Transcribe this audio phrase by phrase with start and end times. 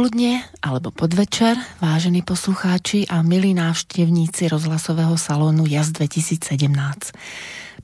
[0.00, 6.40] Popoludne alebo podvečer, vážení poslucháči a milí návštevníci rozhlasového salónu JAS 2017.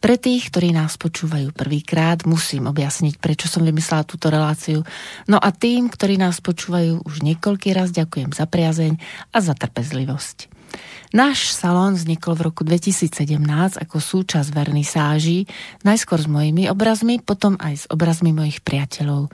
[0.00, 4.80] Pre tých, ktorí nás počúvajú prvýkrát, musím objasniť, prečo som vymyslela túto reláciu.
[5.28, 8.96] No a tým, ktorí nás počúvajú už niekoľký raz, ďakujem za priazeň
[9.36, 10.48] a za trpezlivosť.
[11.12, 13.12] Náš salón vznikol v roku 2017
[13.76, 15.44] ako súčasť vernisáží,
[15.84, 19.28] najskôr s mojimi obrazmi, potom aj s obrazmi mojich priateľov.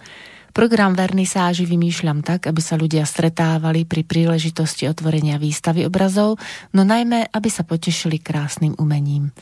[0.53, 6.37] Program vernisáži vymýšľam tak, aby sa ľudia stretávali pri príležitosti otvorenia výstavy obrazov,
[6.77, 9.33] no najmä, aby sa potešili krásnym umením.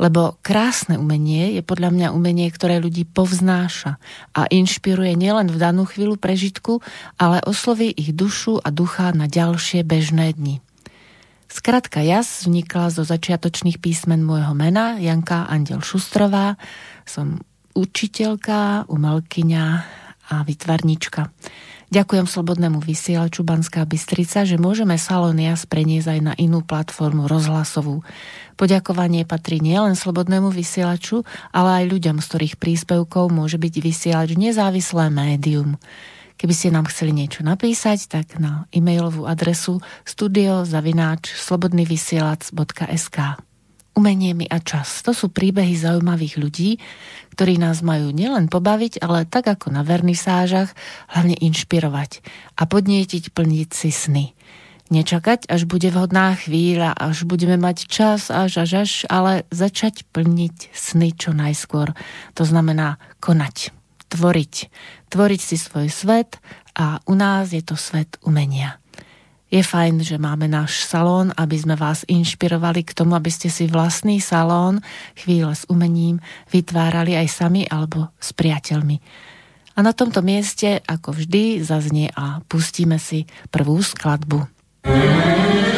[0.00, 3.96] Lebo krásne umenie je podľa mňa umenie, ktoré ľudí povznáša
[4.36, 6.84] a inšpiruje nielen v danú chvíľu prežitku,
[7.16, 10.60] ale osloví ich dušu a ducha na ďalšie bežné dni.
[11.48, 16.60] Skratka JAS vznikla zo začiatočných písmen môjho mena, Janka Andel Šustrová.
[17.08, 17.40] Som
[17.72, 19.64] učiteľka, umelkyňa
[20.30, 21.30] a vytvarnička.
[21.86, 28.02] Ďakujem Slobodnému vysielaču Banská Bystrica, že môžeme Salonias preniesť aj na inú platformu rozhlasovú.
[28.58, 31.22] Poďakovanie patrí nielen Slobodnému vysielaču,
[31.54, 35.78] ale aj ľuďom, z ktorých príspevkov môže byť vysielač nezávislé médium.
[36.36, 43.45] Keby ste nám chceli niečo napísať, tak na e-mailovú adresu studiozavináč slobodnyvysielac.sk
[43.96, 45.00] Umenie mi a čas.
[45.08, 46.76] To sú príbehy zaujímavých ľudí,
[47.32, 50.76] ktorí nás majú nielen pobaviť, ale tak ako na vernisážach,
[51.16, 52.20] hlavne inšpirovať
[52.60, 54.36] a podnietiť plniť si sny.
[54.92, 60.76] Nečakať, až bude vhodná chvíľa, až budeme mať čas, až, až, až, ale začať plniť
[60.76, 61.96] sny čo najskôr.
[62.36, 63.72] To znamená konať,
[64.12, 64.54] tvoriť.
[65.08, 66.36] Tvoriť si svoj svet
[66.76, 68.76] a u nás je to svet umenia.
[69.46, 73.70] Je fajn, že máme náš salón, aby sme vás inšpirovali k tomu, aby ste si
[73.70, 74.82] vlastný salón
[75.14, 76.18] chvíle s umením
[76.50, 78.98] vytvárali aj sami alebo s priateľmi.
[79.76, 84.50] A na tomto mieste, ako vždy, zaznie a pustíme si prvú skladbu.
[84.82, 85.75] keď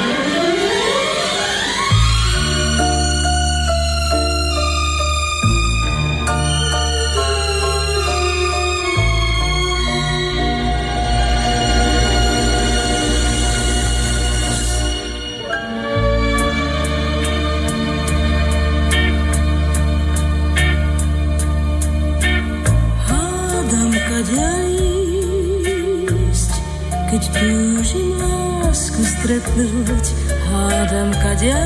[27.39, 30.07] túžim lásku stretnúť,
[30.51, 31.63] hádam kadia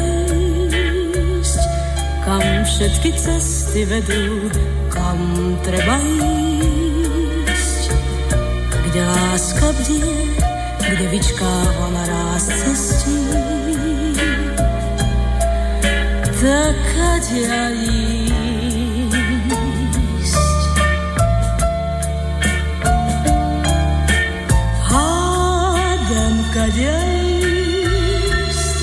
[1.40, 1.60] ísť,
[2.28, 4.52] kam všetky cesty vedú,
[4.92, 5.20] kam
[5.64, 5.96] treba
[7.48, 7.82] ísť.
[8.68, 10.12] Kde láska bdie,
[10.76, 13.16] kde vyčkáva na ráz cestí,
[16.42, 16.76] tak
[26.72, 27.04] kadia
[28.48, 28.80] ísť.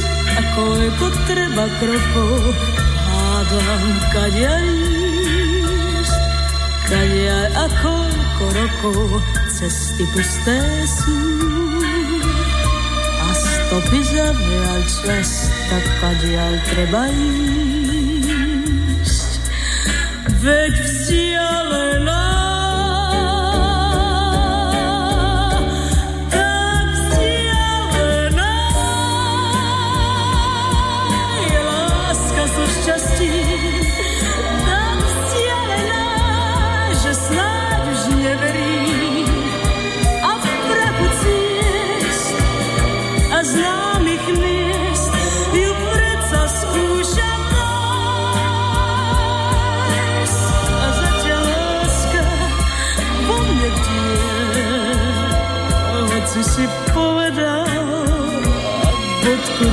[0.54, 2.54] koľko treba krokov,
[3.10, 3.84] hádam,
[4.62, 6.22] ísť,
[6.86, 11.18] kadia a koľko rokov, cesty pusté sú.
[13.26, 18.30] A stopy zavial čas, tak kadiaľ treba ísť.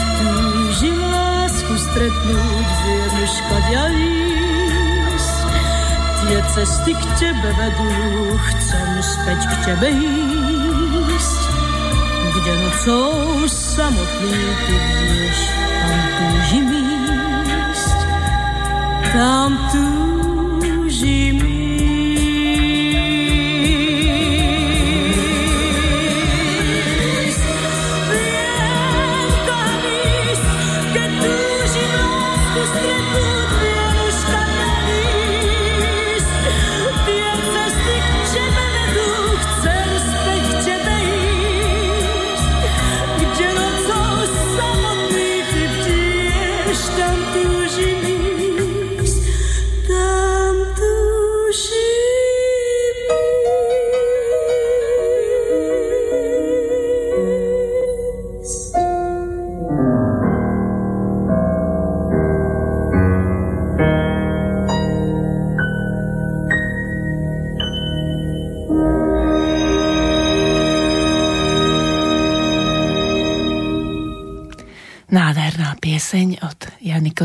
[3.47, 4.31] kadia ísť.
[6.51, 7.87] Cesty k tebe vedú,
[8.35, 11.41] chcem späť k tebe ísť,
[12.35, 14.35] kde nocou samotný
[14.67, 17.99] ty vieš tam túžim ísť,
[19.13, 20.10] tam túžim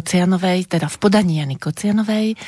[0.07, 2.39] Kocianovej, teda v podaní Jany Kocianovej.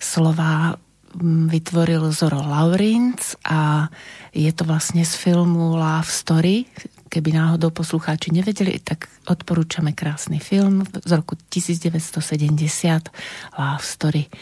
[0.00, 0.72] Slova
[1.12, 3.84] mm, vytvoril Zoro Laurinc a
[4.32, 6.64] je to vlastne z filmu Love Story.
[7.12, 13.12] Keby náhodou poslucháči nevedeli, tak odporúčame krásny film z roku 1970
[13.60, 14.32] Love Story.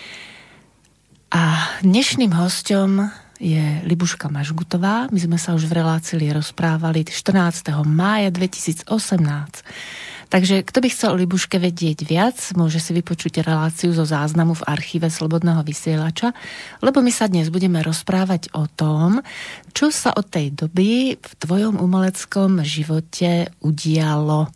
[1.34, 3.11] A dnešným hostom
[3.43, 5.11] je Libuška Mažgutová.
[5.11, 7.66] My sme sa už v relácii rozprávali 14.
[7.82, 8.87] mája 2018.
[10.31, 14.67] Takže kto by chcel o Libuške vedieť viac, môže si vypočuť reláciu zo záznamu v
[14.71, 16.31] archíve Slobodného vysielača,
[16.79, 19.27] lebo my sa dnes budeme rozprávať o tom,
[19.75, 24.47] čo sa od tej doby v tvojom umeleckom živote udialo.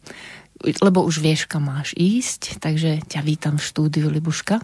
[0.63, 4.63] Lebo už vieš, kam máš ísť, takže ťa vítam v štúdiu Libuška.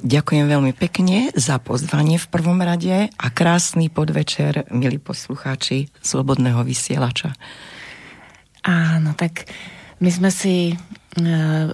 [0.00, 7.36] Ďakujem veľmi pekne za pozvanie v prvom rade a krásny podvečer, milí poslucháči Slobodného vysielača.
[8.64, 9.44] Áno, tak
[10.02, 10.74] my sme si e,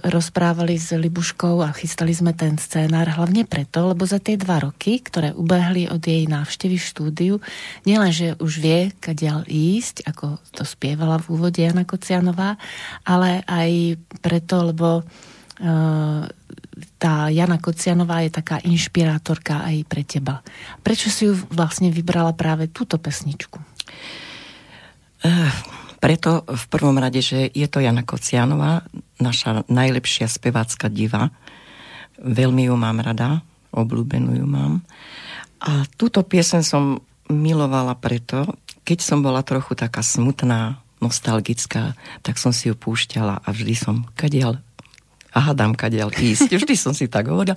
[0.05, 5.01] rozprávali s Libuškou a chystali sme ten scénár hlavne preto, lebo za tie dva roky,
[5.01, 7.35] ktoré ubehli od jej návštevy v štúdiu,
[7.89, 12.61] nielenže už vie, kadiaľ ísť, ako to spievala v úvode Jana Kocianová,
[13.01, 16.21] ale aj preto, lebo uh,
[17.01, 20.45] tá Jana Kocianová je taká inšpirátorka aj pre teba.
[20.85, 23.57] Prečo si ju vlastne vybrala práve túto pesničku?
[25.25, 28.87] Uh, preto v prvom rade, že je to Jana Kocianová,
[29.19, 31.31] naša najlepšia spevácka diva.
[32.19, 33.43] Veľmi ju mám rada,
[33.75, 34.83] obľúbenú ju mám.
[35.59, 38.47] A túto piesen som milovala preto,
[38.87, 43.95] keď som bola trochu taká smutná, nostalgická, tak som si ju púšťala a vždy som
[44.19, 44.59] kadiaľ
[45.29, 46.57] a hádam kadiaľ ísť.
[46.57, 47.55] Vždy som si tak hovorila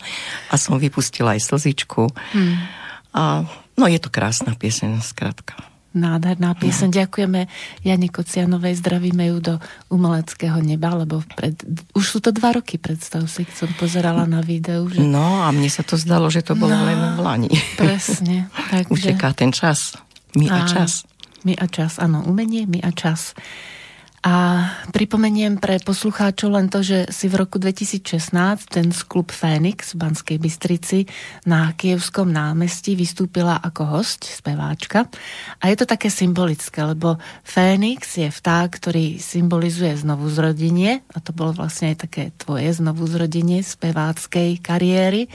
[0.53, 2.05] a som vypustila aj slzičku.
[2.13, 2.55] Hmm.
[3.17, 3.49] A
[3.81, 5.72] no je to krásna pieseň, skrátka.
[5.93, 7.05] Nádherná pieseň.
[7.05, 7.53] Ďakujeme
[7.85, 9.55] Jani Kocianovej, zdravíme ju do
[9.93, 11.53] umeleckého neba, lebo pred,
[11.93, 14.89] už sú to dva roky, predstav si, keď som pozerala na videu.
[14.89, 15.05] Že...
[15.05, 17.53] No a mne sa to zdalo, že to bolo no, len v Lani.
[17.77, 18.49] Presne.
[18.73, 19.13] Takže...
[19.13, 19.97] Uteká ten čas.
[20.33, 21.05] My a, a čas.
[21.45, 22.25] My a čas, áno.
[22.25, 23.37] Umenie, my a čas.
[24.23, 30.07] A pripomeniem pre poslucháčov len to, že si v roku 2016 ten klub Fénix v
[30.07, 31.11] Banskej Bystrici
[31.43, 35.11] na Kievskom námestí vystúpila ako host, speváčka.
[35.59, 41.35] A je to také symbolické, lebo Fénix je vták, ktorý symbolizuje znovu zrodenie a to
[41.35, 45.27] bolo vlastne aj také tvoje znovu zrodenie speváckej kariéry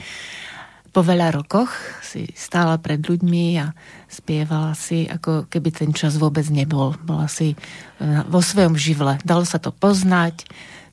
[0.88, 3.76] po veľa rokoch si stála pred ľuďmi a
[4.08, 6.96] spievala si, ako keby ten čas vôbec nebol.
[7.04, 7.56] Bola si e,
[8.26, 9.20] vo svojom živle.
[9.22, 10.48] Dalo sa to poznať.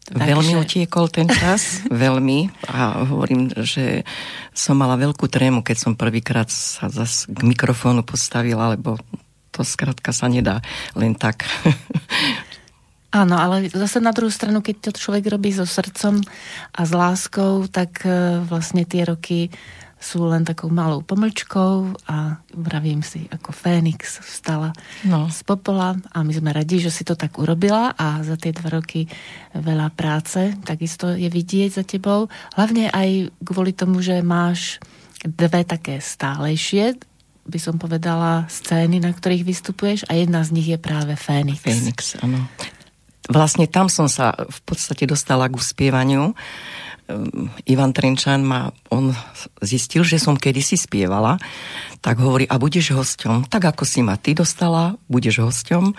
[0.06, 0.22] Takže...
[0.22, 2.54] Veľmi utiekol ten čas, veľmi.
[2.70, 4.06] A hovorím, že
[4.54, 9.02] som mala veľkú trému, keď som prvýkrát sa zas k mikrofónu postavila, lebo
[9.50, 10.62] to skrátka sa nedá
[10.94, 11.48] len tak.
[13.16, 16.20] Áno, ale zase na druhú stranu, keď to človek robí so srdcom
[16.76, 19.48] a s láskou, tak e, vlastne tie roky
[20.06, 24.70] sú len takou malou pomlčkou a vravím si, ako Fénix vstala
[25.10, 25.26] no.
[25.34, 28.70] z popola a my sme radi, že si to tak urobila a za tie dva
[28.70, 29.10] roky
[29.58, 32.30] veľa práce takisto je vidieť za tebou.
[32.54, 34.78] Hlavne aj kvôli tomu, že máš
[35.26, 37.02] dve také stálejšie
[37.46, 41.62] by som povedala, scény, na ktorých vystupuješ a jedna z nich je práve Fénix.
[41.62, 42.50] Fénix, áno.
[43.30, 46.34] Vlastne tam som sa v podstate dostala k uspievaniu
[47.70, 49.14] Ivan Trenčan ma, on
[49.62, 51.38] zistil, že som kedysi spievala,
[52.02, 53.46] tak hovorí, a budeš hosťom.
[53.46, 55.94] Tak ako si ma ty dostala, budeš hosťom.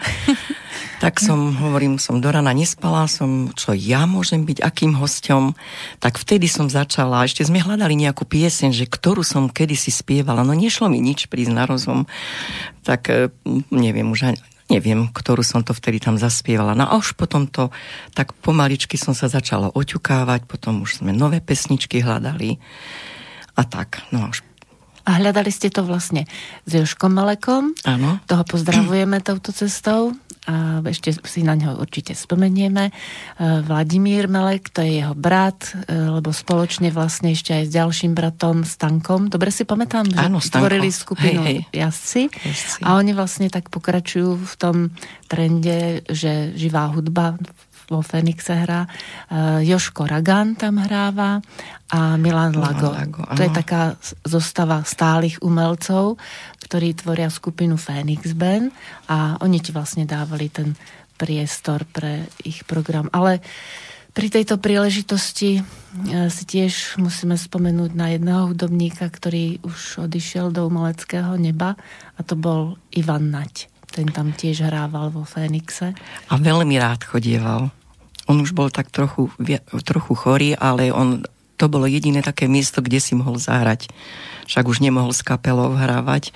[1.02, 5.54] tak som, hovorím, som do rana nespala, som, čo ja môžem byť, akým hosťom.
[6.02, 10.58] Tak vtedy som začala, ešte sme hľadali nejakú pieseň, že ktorú som kedysi spievala, no
[10.58, 12.10] nešlo mi nič prísť na rozum.
[12.82, 13.30] Tak e,
[13.70, 14.34] neviem už
[14.66, 16.74] neviem, ktorú som to vtedy tam zaspievala.
[16.74, 17.70] No a už potom to,
[18.12, 22.58] tak pomaličky som sa začala oťukávať, potom už sme nové pesničky hľadali
[23.54, 24.02] a tak.
[24.10, 24.42] No a už
[25.06, 26.26] a hľadali ste to vlastne
[26.66, 27.78] s Joškom Malekom.
[27.86, 28.18] Áno.
[28.26, 30.10] Toho pozdravujeme touto cestou
[30.86, 32.90] ešte si na neho určite spomenieme.
[32.90, 32.92] E,
[33.66, 38.62] Vladimír Melek, to je jeho brat, e, lebo spoločne vlastne ešte aj s ďalším bratom
[38.62, 39.26] Stankom.
[39.26, 41.82] Dobre si pamätám, že Áno, tvorili skupinu hej, hej.
[41.86, 44.76] jazdci, jazdci a oni vlastne tak pokračujú v tom
[45.26, 47.34] trende, že živá hudba
[47.86, 48.86] vo Fenixe hrá.
[49.30, 51.38] Uh, Joško Ragan tam hráva
[51.90, 52.90] a Milan Lago.
[52.90, 53.94] Lago to je taká
[54.26, 56.18] zostava stálych umelcov,
[56.66, 58.74] ktorí tvoria skupinu Phoenix Band
[59.06, 60.74] a oni ti vlastne dávali ten
[61.16, 63.06] priestor pre ich program.
[63.14, 63.40] Ale
[64.16, 70.66] pri tejto príležitosti uh, si tiež musíme spomenúť na jedného hudobníka, ktorý už odišiel do
[70.66, 71.78] umeleckého neba
[72.18, 75.96] a to bol Ivan Nať ten tam tiež hrával vo Fénixe.
[76.28, 77.70] A veľmi rád chodieval.
[78.26, 79.30] on už bol tak trochu,
[79.86, 81.22] trochu chorý, ale on,
[81.56, 83.86] to bolo jediné také miesto, kde si mohol zahrať.
[84.50, 86.34] Však už nemohol s kapelou hrávať,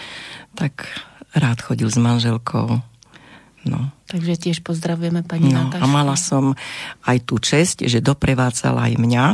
[0.54, 0.86] tak
[1.34, 2.82] rád chodil s manželkou.
[3.66, 3.80] No.
[4.08, 5.84] Takže tiež pozdravujeme pani no, Natášku.
[5.84, 6.56] A mala som
[7.04, 9.26] aj tú čest, že doprevádzala aj mňa,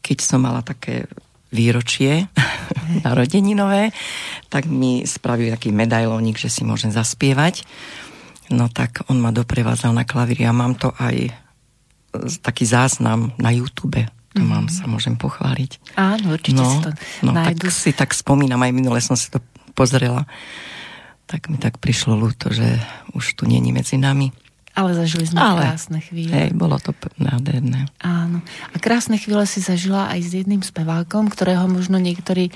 [0.00, 1.04] keď som mala také
[1.50, 2.26] výročie
[3.06, 3.90] narodeninové,
[4.50, 7.66] tak mi spravil taký medailónik, že si môžem zaspievať.
[8.50, 11.30] No tak on ma doprevádzal na klavíri a mám to aj
[12.42, 14.02] taký záznam na YouTube.
[14.34, 14.50] To mm.
[14.50, 15.94] mám, sa môžem pochváliť.
[15.98, 16.90] Áno, určite no, si to
[17.26, 17.66] no, nájdu.
[17.66, 19.42] tak si tak spomínam, aj minule som si to
[19.74, 20.26] pozrela
[21.30, 22.66] tak mi tak prišlo ľúto, že
[23.14, 24.34] už tu není medzi nami.
[24.80, 26.32] Ale zažili sme Ale, krásne chvíle.
[26.32, 27.84] Hej, bolo to nádherné.
[28.00, 28.40] Áno.
[28.72, 32.52] A krásne chvíle si zažila aj s jedným spevákom, ktorého možno niektorí e,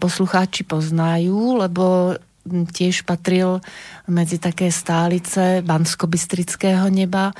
[0.00, 2.16] poslucháči poznajú, lebo
[2.48, 3.60] tiež patril
[4.08, 7.36] medzi také stálice bansko-bystrického neba.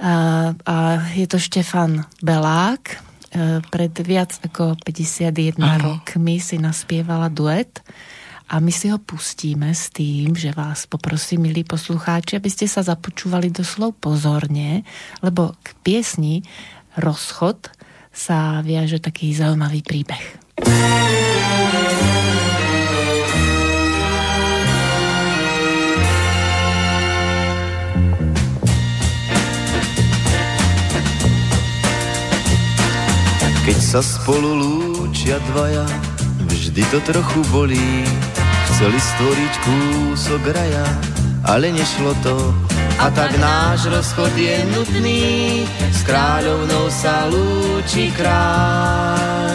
[0.00, 0.76] A, a
[1.14, 2.82] je to Štefan Belák.
[3.30, 5.78] E, pred viac ako 51 Aha.
[5.78, 7.78] rokmi si naspievala duet
[8.50, 12.82] a my si ho pustíme s tým, že vás poprosím, milí poslucháči, aby ste sa
[12.82, 14.82] započúvali doslov pozorne,
[15.22, 16.42] lebo k piesni
[16.98, 17.70] Rozchod
[18.10, 20.42] sa viaže taký zaujímavý príbeh.
[33.62, 36.09] Keď sa spolu lúčia dvaja,
[36.50, 38.04] vždy to trochu bolí
[38.80, 40.86] Chceli stvoriť kúsok raja,
[41.44, 42.54] ale nešlo to.
[42.96, 49.52] A tak náš rozchod je nutný, s kráľovnou sa lúči kráľ.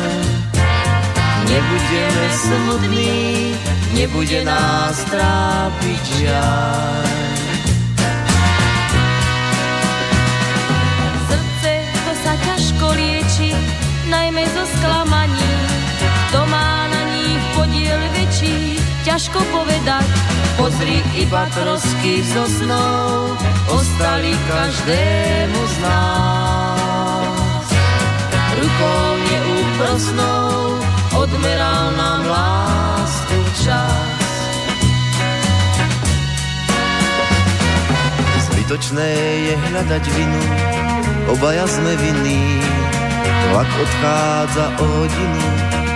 [1.49, 3.17] Nebudeme smutní,
[3.97, 7.05] nebude nás trápiť žiaľ.
[14.05, 15.49] Najmä zo sklamaní.
[16.29, 16.45] To
[19.15, 20.07] ťažko povedať.
[20.59, 23.31] Pozri, iba trosky zo snou
[23.71, 27.65] ostali každému z nás.
[28.59, 30.51] Rukou neúprosnou
[31.15, 34.27] odmeral nám lásku čas.
[38.51, 39.09] Zbytočné
[39.47, 40.43] je hľadať vinu,
[41.31, 42.59] obaja sme vinní.
[43.55, 45.47] Vlak odchádza o hodinu,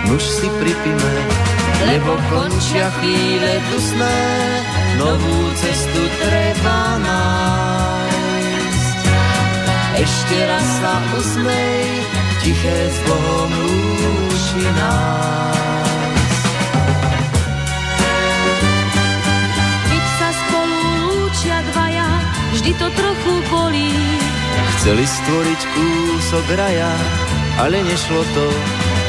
[0.08, 1.49] nuž si pripime
[1.80, 4.20] lebo končia chvíle dusné,
[5.00, 9.00] novú cestu treba nájsť.
[10.00, 11.84] Ešte raz sa usmej,
[12.44, 16.38] tiché s Bohom lúči nás.
[19.88, 22.08] Keď sa spolu lúčia dvaja,
[22.56, 23.92] vždy to trochu bolí.
[24.80, 26.88] Chceli stvoriť kúsok raja,
[27.60, 28.46] ale nešlo to,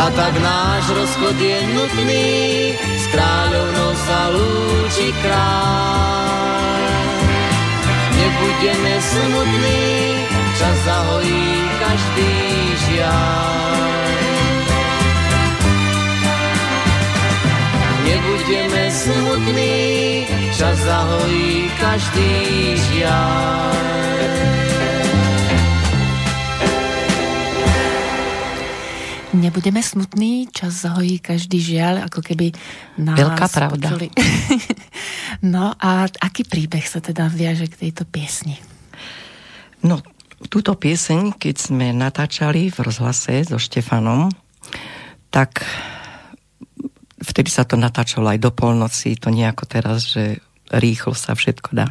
[0.01, 2.29] a tak náš rozchod je nutný,
[2.73, 6.89] s kráľovnou sa lúči kráľ.
[8.17, 9.85] Nebudeme smutní,
[10.57, 11.45] čas zahojí
[11.77, 12.33] každý
[12.89, 13.85] žiaľ.
[18.01, 19.77] Nebudeme smutní,
[20.57, 22.33] čas zahojí každý
[22.89, 24.70] žiaľ.
[29.41, 32.53] Nebudeme smutní, čas zahojí každý žiaľ, ako keby
[33.01, 33.97] nás Veľká pravda.
[35.53, 38.61] no a aký príbeh sa teda viaže k tejto piesni?
[39.81, 39.97] No,
[40.45, 44.29] túto pieseň, keď sme natáčali v rozhlase so Štefanom,
[45.33, 45.65] tak
[47.17, 50.37] vtedy sa to natáčalo aj do polnoci, to nie ako teraz, že
[50.69, 51.89] rýchlo sa všetko dá.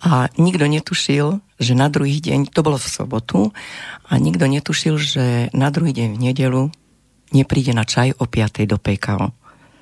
[0.00, 3.38] A nikto netušil, že na druhý deň, to bolo v sobotu,
[4.08, 6.62] a nikto netušil, že na druhý deň v nedelu
[7.36, 8.64] nepríde na čaj o 5.
[8.64, 9.30] do PKO.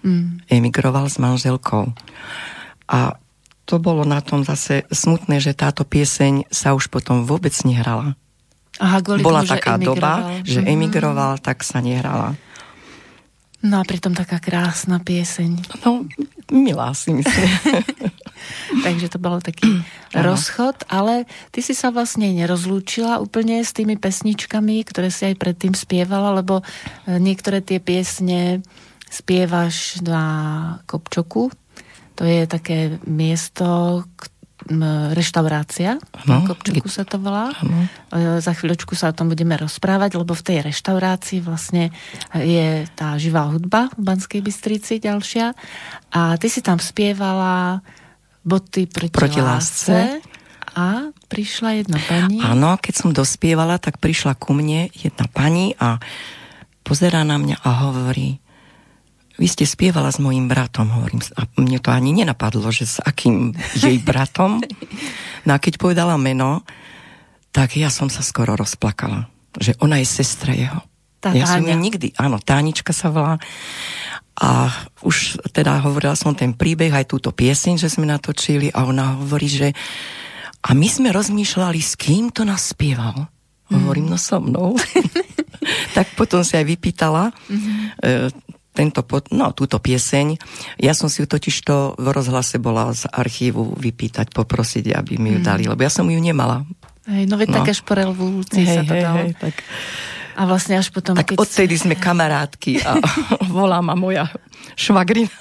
[0.02, 0.42] Mm.
[0.50, 1.94] Emigroval s manželkou.
[2.90, 3.14] A
[3.68, 8.16] to bolo na tom zase smutné, že táto pieseň sa už potom vôbec nehrala.
[8.78, 10.12] Aha, kvôli Bola tomu, taká že doba,
[10.46, 10.72] že mm-hmm.
[10.72, 12.38] emigroval, tak sa nehrala.
[13.58, 15.82] No a pritom taká krásna pieseň.
[15.82, 16.06] No,
[16.48, 17.50] milá si myslím.
[18.84, 24.84] Takže to bol taký rozchod, ale ty si sa vlastne nerozlúčila úplne s tými pesničkami,
[24.86, 26.64] ktoré si aj predtým spievala, lebo e,
[27.20, 28.64] niektoré tie piesne
[29.08, 30.24] spievaš na
[30.84, 31.48] Kopčoku.
[32.18, 34.02] To je také miesto,
[35.14, 35.96] reštaurácia.
[36.26, 37.54] Ano, Kopčoku sa to volá.
[37.62, 37.86] Ano.
[38.12, 41.94] E, za chvíľočku sa o tom budeme rozprávať, lebo v tej reštaurácii vlastne
[42.34, 45.54] je tá živá hudba v Banskej Bystrici ďalšia.
[46.12, 47.80] A ty si tam spievala
[48.48, 49.92] boty proti, proti lásce.
[49.92, 50.36] lásce.
[50.78, 52.38] A prišla jedna pani.
[52.40, 55.98] Áno, keď som dospievala, tak prišla ku mne jedna pani a
[56.86, 58.38] pozerá na mňa a hovorí,
[59.38, 61.22] vy ste spievala s mojim bratom, hovorím.
[61.38, 64.64] A mne to ani nenapadlo, že s akým jej bratom.
[65.46, 66.66] No a keď povedala meno,
[67.54, 69.30] tak ja som sa skoro rozplakala.
[69.58, 70.82] Že ona je sestra jeho.
[71.18, 71.74] Tá ja som Táňa.
[71.74, 73.42] ju nikdy, áno, Tánička sa volá.
[74.38, 74.70] A
[75.02, 79.50] už teda hovorila som ten príbeh, aj túto pieseň, že sme natočili a ona hovorí,
[79.50, 79.68] že
[80.58, 83.26] a my sme rozmýšľali, s kým to naspieval.
[83.68, 84.78] Hovorím, no so mnou.
[85.96, 87.30] tak potom si aj vypýtala
[88.00, 88.32] e,
[88.72, 89.02] tento,
[89.34, 90.38] no, túto pieseň.
[90.78, 95.34] Ja som si ju totiž to v rozhlase bola z archívu vypýtať, poprosiť, aby mi
[95.34, 96.62] ju dali, lebo ja som ju nemala.
[97.10, 97.56] Hej, no veď No.
[97.62, 99.34] také šporelvúci sa to dalo.
[99.34, 99.66] tak,
[100.38, 101.42] A vlastne až potom, tak keď...
[101.42, 103.02] odtedy sme kamarátky a
[103.58, 104.30] volá ma moja
[104.78, 105.34] švagrina.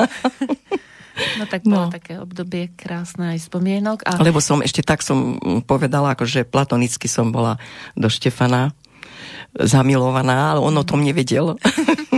[1.38, 1.94] No tak bolo No.
[1.94, 4.06] také obdobie krásne aj spomienok.
[4.06, 7.62] A Lebo som ešte tak som povedala, akože platonicky som bola
[7.98, 8.74] do Štefana
[9.58, 11.58] zamilovaná, ale on o tom nevedel.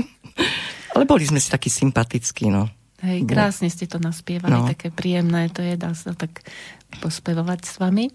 [0.96, 2.68] ale boli sme si takí sympatickí, no.
[3.00, 4.68] Hej, krásne ste to naspievali, No.
[4.68, 6.44] také príjemné, to je, dá sa tak
[7.00, 8.10] pospevovať s vami.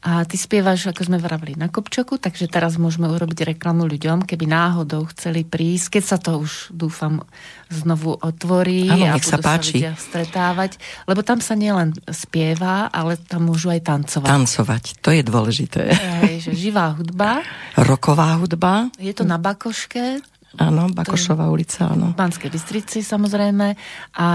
[0.00, 4.44] A ty spievaš, ako sme vravili, na Kopčoku, takže teraz môžeme urobiť reklamu ľuďom, keby
[4.44, 7.24] náhodou chceli prísť, keď sa to už, dúfam,
[7.68, 9.76] znovu otvorí Áno, a nech sa budú páči.
[9.80, 14.28] ľudia stretávať, lebo tam sa nielen spieva, ale tam môžu aj tancovať.
[14.28, 15.82] Tancovať, to je dôležité.
[16.24, 17.40] Hej, že živá hudba,
[17.74, 20.20] Roková hudba, je to na Bakoške,
[20.58, 22.10] áno, Bakošová ulica, áno.
[22.10, 23.78] v Banskej Bystrici samozrejme
[24.18, 24.26] a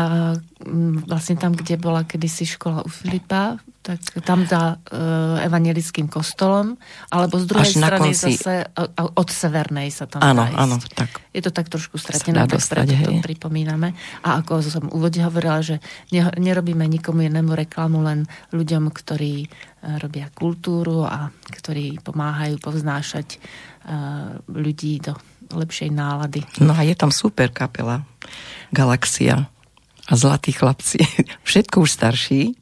[0.63, 6.73] mm, vlastne tam, kde bola kedysi škola u Filipa, tak tam za uh, evangelickým kostolom,
[7.13, 8.53] alebo z druhej Až strany konci- zase
[8.97, 10.57] od severnej sa tam Áno, dá ísť.
[10.57, 11.09] áno, tak.
[11.29, 13.93] Je to tak trošku stratené, tak dostať, preto to pripomíname.
[14.25, 15.77] A ako som v úvode hovorila, že
[16.09, 23.37] ne, nerobíme nikomu jednému reklamu, len ľuďom, ktorí uh, robia kultúru a ktorí pomáhajú povznášať
[23.37, 25.13] uh, ľudí do
[25.51, 26.41] lepšej nálady.
[26.61, 28.05] No a je tam super kapela,
[28.73, 29.49] Galaxia
[30.05, 31.01] a Zlatí chlapci.
[31.47, 32.53] Všetko už starší.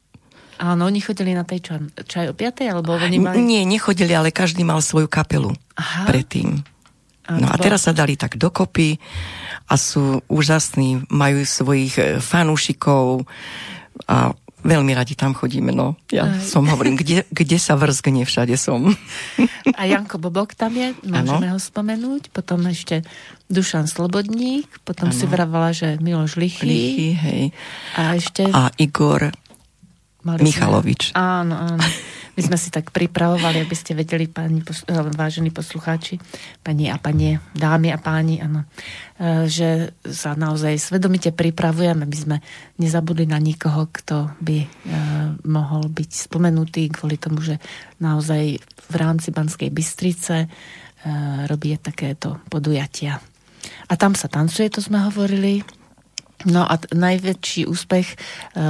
[0.62, 3.42] Áno, oni chodili na tej čaj, čaj o 5, alebo oni mali...
[3.42, 6.06] Nie, nechodili, ale každý mal svoju kapelu Aha.
[6.06, 6.62] predtým.
[7.24, 9.00] No a teraz sa dali tak dokopy
[9.66, 13.24] a sú úžasní, majú svojich e, fanúšikov
[14.04, 15.70] a veľmi radi tam chodíme.
[15.70, 15.94] No.
[16.08, 16.40] Ja Aj.
[16.40, 18.90] som hovorím, kde, kde sa vrzgne, všade som.
[19.78, 22.32] A Janko Bobok tam je, môžeme ho spomenúť.
[22.32, 23.04] Potom ešte
[23.52, 25.16] Dušan Slobodník, potom Áno.
[25.16, 26.64] si vravala, že Miloš Lichy.
[26.64, 27.42] Lichy, hej.
[28.00, 28.48] A ešte...
[28.48, 29.30] A Igor
[30.24, 31.12] mali Michalovič.
[31.12, 31.84] Áno, áno.
[32.34, 36.18] My sme si tak pripravovali, aby ste vedeli, pos- eh, vážení poslucháči,
[36.66, 38.66] pani a panie, dámy a páni, áno,
[39.18, 42.36] eh, že sa naozaj svedomite pripravujeme, aby sme
[42.82, 44.68] nezabudli na nikoho, kto by eh,
[45.46, 47.62] mohol byť spomenutý kvôli tomu, že
[48.02, 48.58] naozaj
[48.90, 50.50] v rámci Banskej Bystrice
[51.44, 53.20] robí takéto podujatia.
[53.88, 55.60] A tam sa tancuje, to sme hovorili.
[56.44, 58.16] No a t- najväčší úspech e,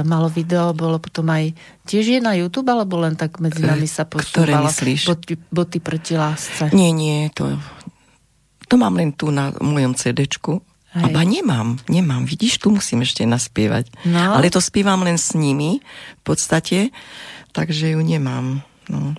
[0.01, 1.51] malo video, bolo potom aj
[1.83, 5.01] tiež je na YouTube, alebo len tak medzi E, nami sa ktoré posúvala myslíš?
[5.05, 6.71] boty, boty proti lásce.
[6.71, 7.59] Nie, nie, to,
[8.71, 10.63] to mám len tu na mojom CD-čku.
[10.95, 11.11] Hej.
[11.11, 12.23] Aba nemám, nemám.
[12.23, 13.91] Vidíš, tu musím ešte naspievať.
[14.07, 14.39] No.
[14.39, 15.83] Ale to spievam len s nimi,
[16.19, 16.95] v podstate,
[17.51, 18.63] takže ju nemám.
[18.87, 19.11] No.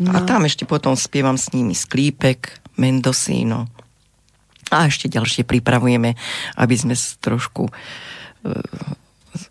[0.00, 0.10] No.
[0.16, 3.68] A tam ešte potom spievam s nimi Sklípek, Mendocino.
[4.70, 6.14] A ešte ďalšie pripravujeme,
[6.58, 7.72] aby sme trošku e,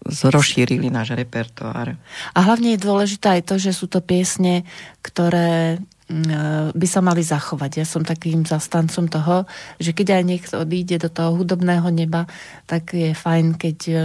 [0.08, 1.96] rozšírili náš repertoár.
[2.36, 4.68] A hlavne je dôležité aj to, že sú to piesne,
[5.00, 5.80] ktoré
[6.12, 7.72] mm, by sa mali zachovať.
[7.80, 9.48] Ja som takým zastancom toho,
[9.80, 12.28] že keď aj niekto odíde do toho hudobného neba,
[12.68, 13.96] tak je fajn, keď e,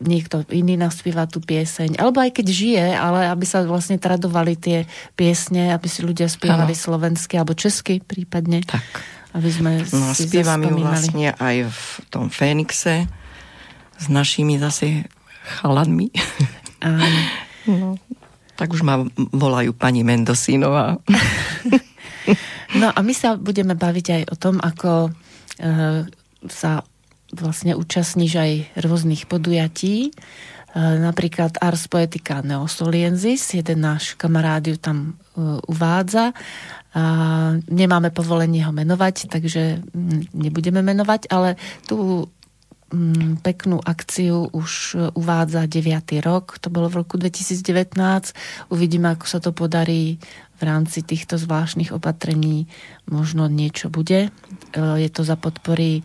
[0.00, 2.00] niekto iný naspieva tú pieseň.
[2.00, 6.72] Alebo aj keď žije, ale aby sa vlastne tradovali tie piesne, aby si ľudia spievali
[6.72, 6.80] Áno.
[6.80, 8.64] slovensky alebo česky prípadne.
[8.64, 9.14] Tak.
[9.34, 13.10] Aby sme No, si spievam ju vlastne aj v tom Fénixe
[13.98, 15.10] s našimi zase
[15.60, 16.10] chalanmi.
[16.82, 17.04] Áno.
[17.64, 17.96] No,
[18.60, 19.00] tak už ma
[19.32, 21.00] volajú pani Mendosinová.
[22.74, 25.10] No a my sa budeme baviť aj o tom, ako e,
[26.50, 26.72] sa
[27.30, 30.10] vlastne účastníš aj rôznych podujatí.
[30.10, 30.12] E,
[30.74, 36.34] napríklad Ars Poetica Neosoliensis, jeden náš kamarát ju tam e, uvádza.
[37.66, 41.58] Nemáme povolenie ho menovať, takže mm, nebudeme menovať, ale
[41.90, 42.30] tú
[42.94, 46.22] mm, peknú akciu už e, uvádza 9.
[46.22, 47.98] rok, to bolo v roku 2019.
[48.70, 50.22] Uvidíme, ako sa to podarí
[50.64, 52.66] rámci týchto zvláštnych opatrení
[53.06, 54.28] možno niečo bude.
[54.28, 54.30] E,
[54.98, 56.02] je to za podpory e,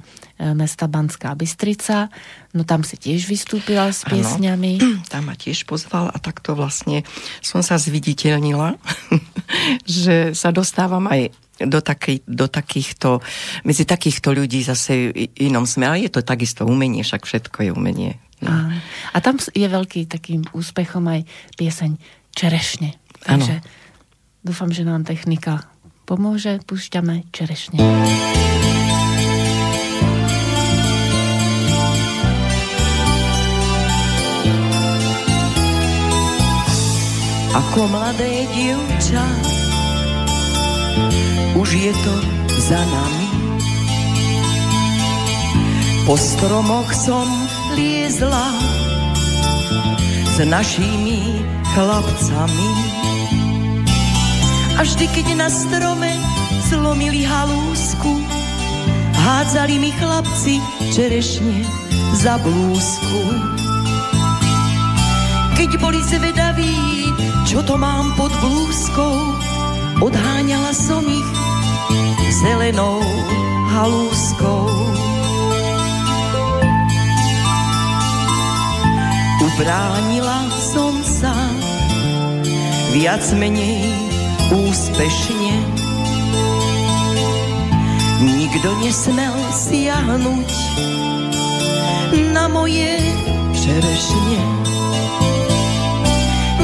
[0.54, 2.12] mesta Banská Bystrica.
[2.52, 4.74] No tam si tiež vystúpila s piesňami.
[4.80, 7.08] Ano, tam ma tiež pozval a takto vlastne
[7.40, 8.76] som sa zviditeľnila,
[9.88, 13.20] že sa dostávam aj do, takej, do takýchto,
[13.68, 15.92] medzi takýchto ľudí zase inom sme.
[15.92, 18.12] Ale je to takisto umenie, však všetko je umenie.
[18.40, 18.52] No.
[18.52, 18.56] A,
[19.12, 21.28] a tam je veľký takým úspechom aj
[21.60, 22.00] pieseň
[22.32, 22.96] Čerešne.
[23.20, 23.88] Takže ano.
[24.44, 25.68] Dúfam, že nám technika
[26.10, 26.60] pomôže.
[26.66, 27.80] Púšťame Čerešne.
[37.50, 39.26] Ako mladé dievča
[41.60, 42.16] už je to
[42.70, 43.28] za nami.
[46.08, 47.28] Po stromoch som
[47.76, 48.48] liezla
[50.34, 51.44] s našimi
[51.76, 52.99] chlapcami.
[54.80, 56.08] A vždy, keď na strome
[56.72, 58.16] zlomili halúsku,
[59.12, 60.64] hádzali mi chlapci
[60.96, 61.68] čerešne
[62.16, 63.22] za blúzku.
[65.60, 67.12] Keď boli zvedaví,
[67.44, 69.36] čo to mám pod blúzkou,
[70.00, 71.28] odháňala som ich
[72.40, 73.04] zelenou
[73.76, 74.64] halúskou.
[79.44, 81.36] Ubránila som sa
[82.96, 84.09] viac menej
[84.50, 85.54] úspešne.
[88.20, 90.52] Nikto nesmel siahnuť
[92.34, 92.98] na moje
[93.54, 94.42] čerešne.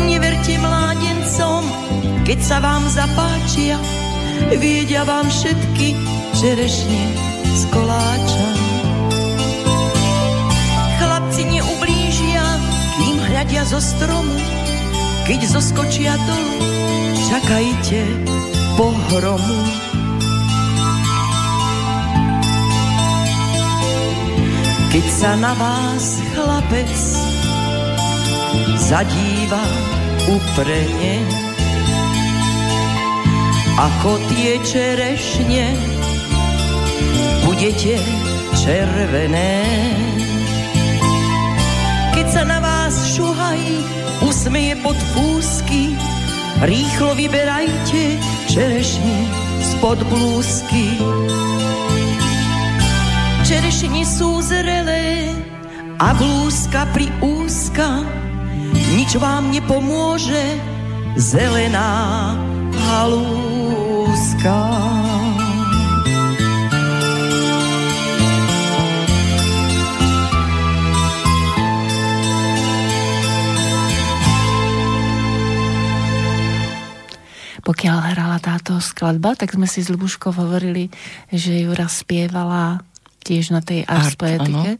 [0.09, 1.61] Neverte mládencom,
[2.25, 3.77] keď sa vám zapáčia,
[4.59, 5.95] Viedia vám všetky
[6.35, 7.01] čerešne
[7.55, 8.47] z koláča.
[10.99, 12.43] Chlapci neublížia,
[12.99, 14.35] kým hľadia zo stromu,
[15.25, 16.61] keď zoskočia dolu,
[17.25, 18.01] čakajte
[18.77, 19.61] pohromu.
[24.93, 26.93] Keď sa na vás chlapec
[28.77, 29.65] zadíva
[30.29, 31.17] uprene,
[33.81, 35.73] ako tie čerešne
[37.43, 37.97] budete
[38.61, 40.04] červené.
[44.45, 45.97] Usmeje pod fúsky,
[46.61, 49.17] rýchlo vyberajte čerešne
[49.57, 51.01] spod blúzky.
[53.41, 55.33] Čerešne sú zrelé
[55.97, 58.05] a blúzka pri úzka,
[58.93, 60.61] nič vám nepomôže,
[61.17, 62.37] zelená
[62.85, 64.61] halúska
[77.65, 80.93] Pokiaľ hrala táto skladba, tak sme si s Lubuškou hovorili,
[81.33, 82.85] že Jura spievala
[83.25, 84.77] tiež na tej ars poetike.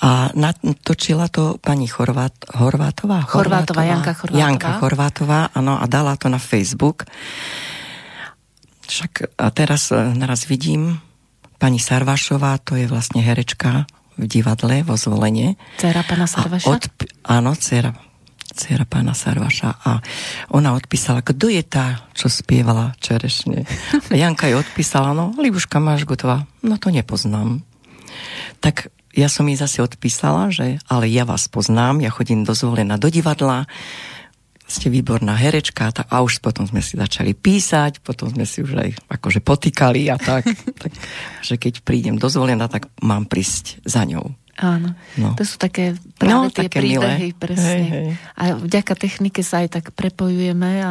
[0.00, 3.28] A natočila to pani Chorvát, Horvátová?
[3.28, 4.40] Horvátová, Janka Horvátová.
[4.40, 7.04] Janka Horvátová, áno, a dala to na Facebook.
[8.88, 11.04] Však a teraz e, naraz vidím
[11.60, 13.84] pani Sarvašová, to je vlastne herečka
[14.16, 15.60] v divadle vo zvolenie.
[15.76, 16.64] Cera pána Sarvaša?
[16.64, 17.92] Odp- áno, dcera,
[18.52, 19.70] dcera pána Sarvaša.
[19.86, 20.04] A
[20.54, 23.64] ona odpísala, kto je tá, čo spievala čerešne?
[24.10, 27.62] A Janka jej odpísala, no, Libuška Mažgutová, no to nepoznám.
[28.60, 32.94] Tak ja som jej zase odpísala, že ale ja vás poznám, ja chodím do zvolená
[32.94, 33.66] do divadla,
[34.70, 38.90] ste výborná herečka a už potom sme si začali písať, potom sme si už aj
[39.18, 40.46] akože potýkali a tak,
[40.82, 40.94] tak
[41.42, 44.30] že keď prídem do zvolená, tak mám prísť za ňou.
[44.60, 45.32] Áno, no.
[45.40, 47.40] to sú také práve no, tie také príbehy, milé.
[47.40, 47.64] presne.
[47.64, 48.08] Hej, hej.
[48.36, 50.90] A vďaka technike sa aj tak prepojujeme a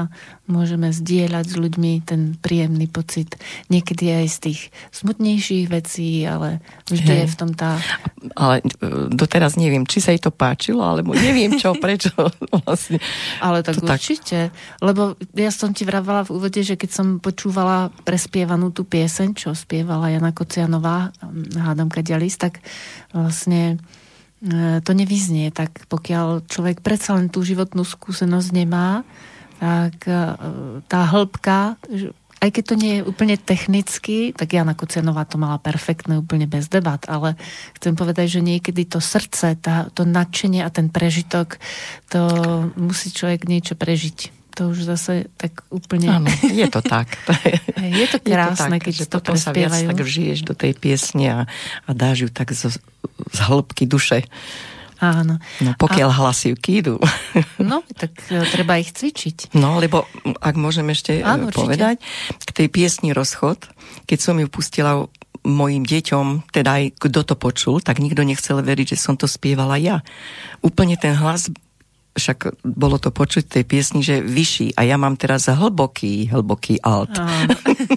[0.49, 3.37] môžeme zdieľať s ľuďmi ten príjemný pocit.
[3.69, 7.21] Niekedy aj z tých smutnejších vecí, ale vždy hej.
[7.21, 7.77] je v tom tá...
[8.33, 12.09] Ale e, doteraz neviem, či sa jej to páčilo, alebo neviem čo, prečo
[12.65, 12.97] vlastne.
[13.37, 14.81] Ale tak to určite, tak...
[14.81, 19.53] lebo ja som ti vravala v úvode, že keď som počúvala prespievanú tú pieseň, čo
[19.53, 21.13] spievala Jana Kocianová,
[21.53, 22.65] hádam Kadialis, tak
[23.13, 23.75] vlastne e,
[24.81, 29.03] to nevyznie, tak pokiaľ človek predsa len tú životnú skúsenosť nemá,
[29.59, 30.19] tak e,
[30.87, 31.75] tá hĺbka,
[32.39, 36.71] aj keď to nie je úplne technicky, tak Jana Kucenová to mala perfektné, úplne bez
[36.71, 37.35] debat, ale
[37.75, 41.59] chcem povedať, že niekedy to srdce, tá, to nadšenie a ten prežitok,
[42.07, 42.23] to
[42.79, 46.11] musí človek niečo prežiť to už zase tak úplne...
[46.11, 47.15] Áno, je to tak.
[47.79, 51.27] je to krásne, je to tak, keď to sa viac tak vžiješ do tej piesne
[51.31, 51.39] a,
[51.87, 52.75] a dáš ju tak z,
[53.31, 54.27] z hĺbky duše
[54.99, 55.39] Áno.
[55.63, 56.17] No pokiaľ a...
[56.23, 56.99] hlasivky idú.
[57.59, 59.55] No, tak e, treba ich cvičiť.
[59.55, 60.07] No, lebo
[60.43, 62.03] ak môžem ešte e, Áno, povedať,
[62.35, 63.67] k tej piesni Rozchod,
[64.07, 65.07] keď som ju pustila
[65.43, 69.79] mojim deťom, teda aj kto to počul, tak nikto nechcel veriť, že som to spievala
[69.79, 70.03] ja.
[70.59, 71.47] Úplne ten hlas
[72.13, 77.13] však bolo to počuť tej piesni, že vyšší a ja mám teraz hlboký, hlboký alt.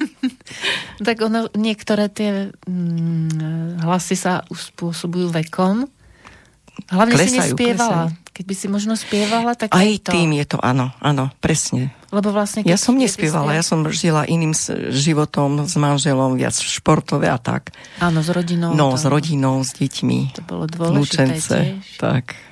[1.06, 5.88] tak ono, niektoré tie mm, hlasy sa uspôsobujú vekom.
[6.88, 8.02] Hlavne klesajú, si nespievala.
[8.08, 8.20] Klesajú.
[8.32, 10.16] Keď by si možno spievala, tak aj to.
[10.16, 11.92] tým je to, áno, áno, presne.
[12.08, 12.64] Lebo vlastne...
[12.64, 14.56] Ja som nespievala, ja som žila iným
[14.88, 17.76] životom, s manželom, viac športové a tak.
[18.00, 18.72] Áno, s rodinou.
[18.72, 19.00] No, to...
[19.00, 20.32] s rodinou, s deťmi.
[20.32, 22.00] To bolo dôležité tiež.
[22.00, 22.51] Tak.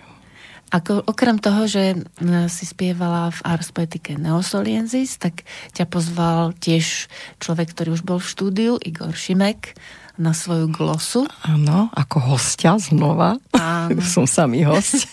[0.71, 1.99] Ako, okrem toho, že
[2.47, 5.43] si spievala v Ars Poetike Neosolienzis, tak
[5.75, 7.11] ťa pozval tiež
[7.43, 9.75] človek, ktorý už bol v štúdiu, Igor Šimek,
[10.21, 11.25] na svoju glosu.
[11.49, 13.41] Áno, ako hostia znova.
[13.57, 14.05] Áno.
[14.15, 15.09] Som samý host.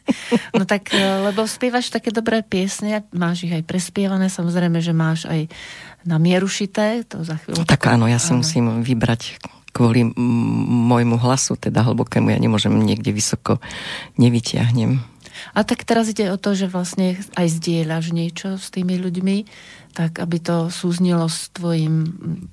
[0.56, 5.24] no tak, e, lebo spievaš také dobré piesne, máš ich aj prespievané, samozrejme, že máš
[5.24, 5.48] aj
[6.04, 7.64] na mieru šité, to za chvíľu.
[7.64, 8.44] Tak áno, ja si áno.
[8.44, 9.40] musím vybrať
[9.70, 10.06] kvôli
[10.90, 13.62] môjmu hlasu, teda hlbokému, ja nemôžem niekde vysoko,
[14.18, 15.02] nevyťahnem.
[15.54, 19.36] A tak teraz ide o to, že vlastne aj zdieľaš niečo s tými ľuďmi,
[19.96, 22.06] tak aby to súznilo s tvojim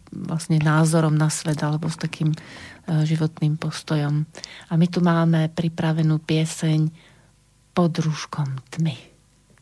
[0.10, 2.38] vlastne názorom na svet alebo s takým e,
[3.06, 4.26] životným postojom.
[4.72, 6.90] A my tu máme pripravenú pieseň
[7.78, 8.98] pod rúškom tmy.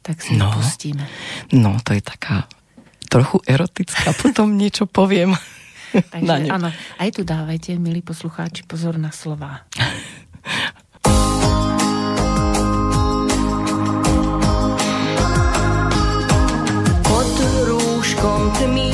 [0.06, 1.04] Tak si no, pustíme.
[1.52, 2.48] No, to je taká
[3.12, 5.36] trochu erotická, potom niečo poviem.
[5.96, 9.64] Takže áno, aj tu dávajte, milí poslucháči, pozor na slova.
[17.06, 17.32] Pod
[17.66, 18.92] rúškom tmy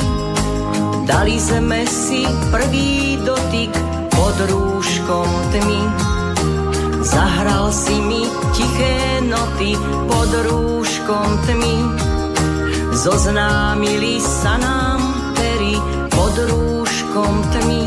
[1.10, 2.22] dali sme si
[2.54, 3.72] prvý dotyk
[4.14, 5.82] pod rúškom tmy.
[7.02, 8.22] Zahral si mi
[8.54, 9.74] tiché noty
[10.06, 11.76] pod rúškom tmy.
[12.94, 15.11] Zoznámili sa nám
[17.12, 17.82] rúškom tmy.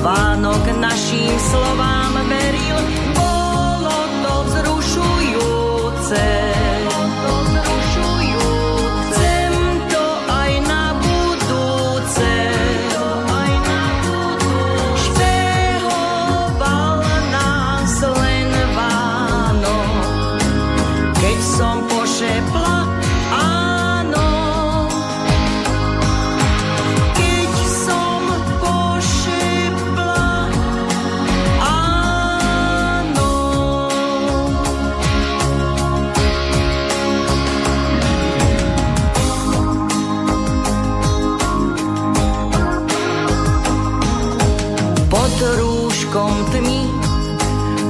[0.00, 2.78] Vánok našim slovám veril,
[3.12, 6.45] bolo to vzrušujúce.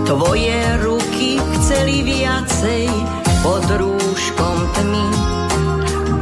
[0.07, 2.87] Tvoje ruky chceli viacej
[3.43, 5.07] pod rúškom tmy.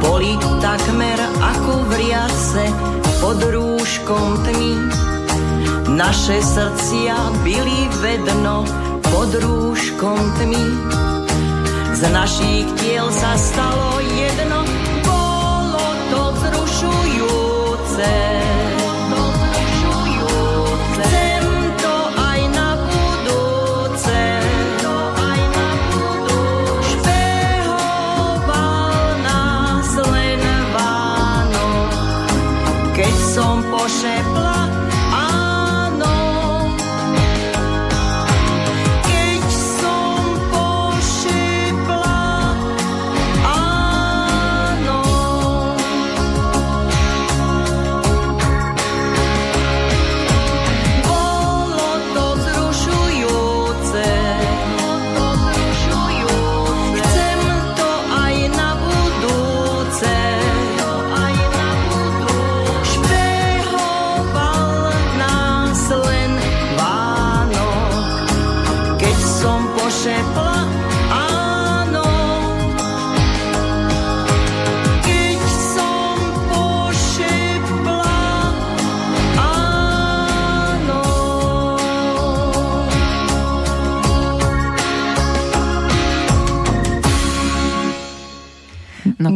[0.01, 2.65] Boli takmer ako vriace
[3.21, 4.73] pod rúškom tmy.
[5.93, 7.13] Naše srdcia
[7.45, 8.65] byli vedno
[9.05, 10.65] pod rúškom tmy.
[11.93, 14.65] Z našich tiel sa stalo jedno,
[15.05, 18.34] bolo to vzrušujúce.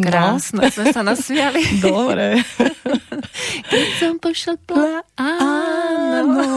[0.04, 1.62] Krásne, sme sa nasmiali.
[1.86, 2.40] Dobre.
[3.70, 6.48] Keď som pošlapla, áno.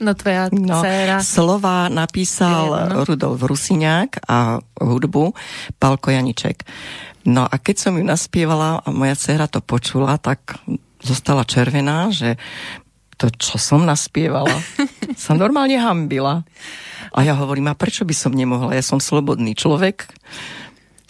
[0.00, 1.18] No tvoja no, dcera.
[1.22, 3.02] Slova napísal no.
[3.04, 5.34] Rudolf Rusiňák a hudbu
[5.76, 6.64] Palko Janiček.
[7.28, 10.56] No a keď som ju naspievala a moja dcera to počula, tak
[11.04, 12.40] zostala červená, že
[13.20, 14.56] to, čo som naspievala.
[15.20, 16.48] sa normálne hambila.
[17.12, 18.72] A ja hovorím, a prečo by som nemohla?
[18.72, 20.08] Ja som slobodný človek,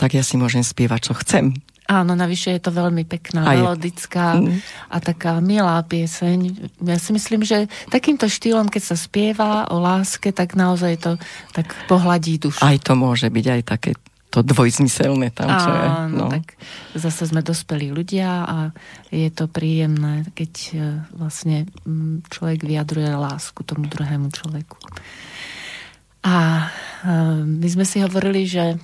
[0.01, 1.53] tak ja si môžem spievať, čo chcem.
[1.91, 3.59] Áno, navyše je to veľmi pekná, Aj.
[3.59, 4.63] melodická mm.
[4.95, 6.71] a taká milá pieseň.
[6.87, 11.11] Ja si myslím, že takýmto štýlom, keď sa spieva o láske, tak naozaj to
[11.51, 12.63] tak pohľadí dušu.
[12.63, 13.91] Aj to môže byť aj také
[14.31, 15.89] to dvojzmyselné tam, čo je.
[16.15, 16.31] No.
[16.31, 16.55] tak
[16.95, 18.59] zase sme dospelí ľudia a
[19.11, 20.75] je to príjemné, keď e,
[21.19, 21.67] vlastne
[22.31, 24.79] človek vyjadruje lásku tomu druhému človeku.
[26.23, 26.71] A
[27.03, 28.79] e, my sme si hovorili, že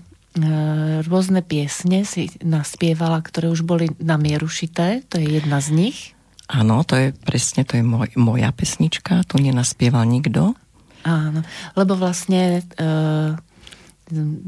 [1.08, 5.00] rôzne piesne si naspievala, ktoré už boli na mieru šité.
[5.08, 5.98] To je jedna z nich.
[6.46, 10.54] Áno, to je presne, to je moj, moja pesnička, tu nenaspieval nikto.
[11.02, 11.42] Áno,
[11.74, 12.86] lebo vlastne e,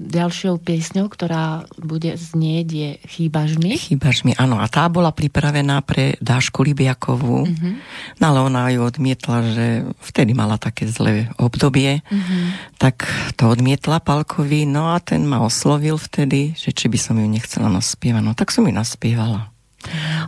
[0.09, 3.75] ďalšou piesňou, ktorá bude znieť je Chýbaš mi.
[3.75, 4.63] Chýbaš mi, áno.
[4.63, 7.43] A tá bola pripravená pre Dášku Libiakovú.
[7.43, 7.75] Uh-huh.
[8.23, 9.67] No ale ona ju odmietla, že
[9.99, 12.07] vtedy mala také zlé obdobie.
[12.07, 12.43] Uh-huh.
[12.79, 13.03] Tak
[13.35, 17.67] to odmietla Palkovi, no a ten ma oslovil vtedy, že či by som ju nechcela
[17.67, 18.23] naspievať.
[18.23, 19.51] No tak som ju naspievala.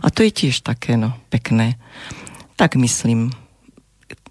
[0.03, 1.79] A to je tiež také, no, pekné.
[2.59, 3.31] Tak myslím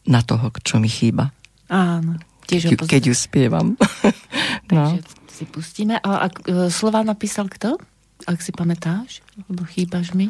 [0.05, 1.33] na toho, čo mi chýba.
[1.71, 2.30] Áno.
[2.51, 3.79] Tiež keď, keď ju spievam.
[4.75, 4.99] no.
[5.31, 6.03] si pustíme.
[6.03, 7.79] A, a e, slova napísal kto?
[8.27, 9.23] Ak si pamätáš?
[9.47, 10.29] Lebo chýbaš mi.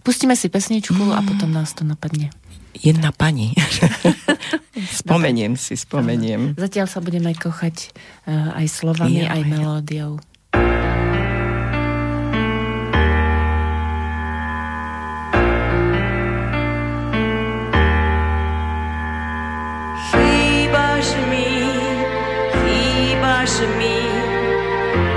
[0.00, 1.14] Pustíme si pesničku mm.
[1.14, 2.32] a potom nás to napadne.
[2.74, 3.54] Jedna pani.
[5.04, 6.58] spomeniem si, spomeniem.
[6.58, 7.94] Zatiaľ sa budeme kochať
[8.26, 10.18] uh, aj slovami, aj melódiou.
[10.18, 10.83] mi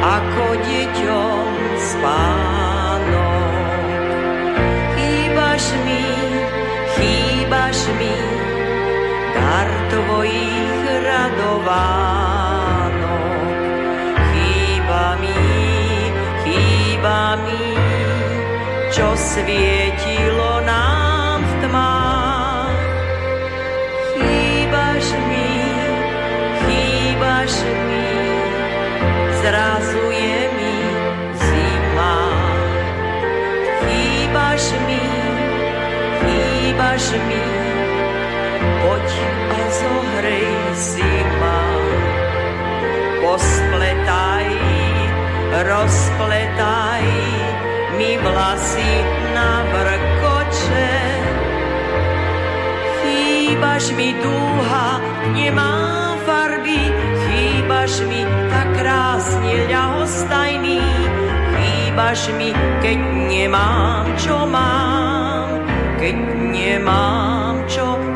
[0.07, 3.51] ako deťom spánok.
[4.95, 6.05] Chýbaš mi,
[6.95, 8.15] chýbaš mi,
[9.35, 12.47] dar tvojich radovánok.
[14.31, 15.43] Chýba mi,
[16.47, 17.75] chýba mi,
[18.95, 20.36] čo svietilo
[40.27, 41.07] zohrej si.
[43.27, 44.47] Pospletaj,
[45.51, 47.05] rozpletaj
[47.97, 48.93] mi vlasy
[49.35, 50.95] na vrkoče.
[52.97, 54.89] Chýbaš mi dúha,
[55.35, 56.81] nemá farby,
[57.27, 60.81] chýbaš mi tak krásne ľahostajný,
[61.57, 62.49] chýbaš mi,
[62.81, 65.61] keď nemám, čo mám,
[65.99, 66.15] keď
[66.47, 68.06] nemám, čo mám.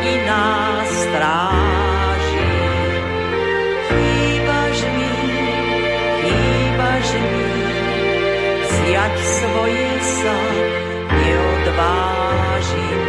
[0.00, 2.52] Ťa iná stráži.
[3.88, 5.12] Chýbaš mi,
[6.20, 7.48] chýbaš mi,
[8.64, 10.36] zjať svoje sa
[11.20, 13.00] neodvážim.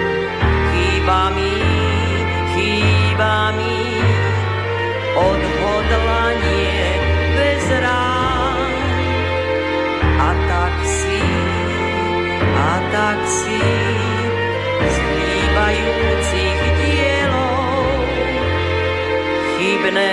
[0.71, 1.55] Chýba mi,
[2.55, 3.79] chýba mi
[5.15, 6.75] odhodlanie
[7.39, 8.71] bez rán.
[10.21, 11.23] A tak si,
[12.51, 13.90] a tak si
[19.81, 20.09] chybné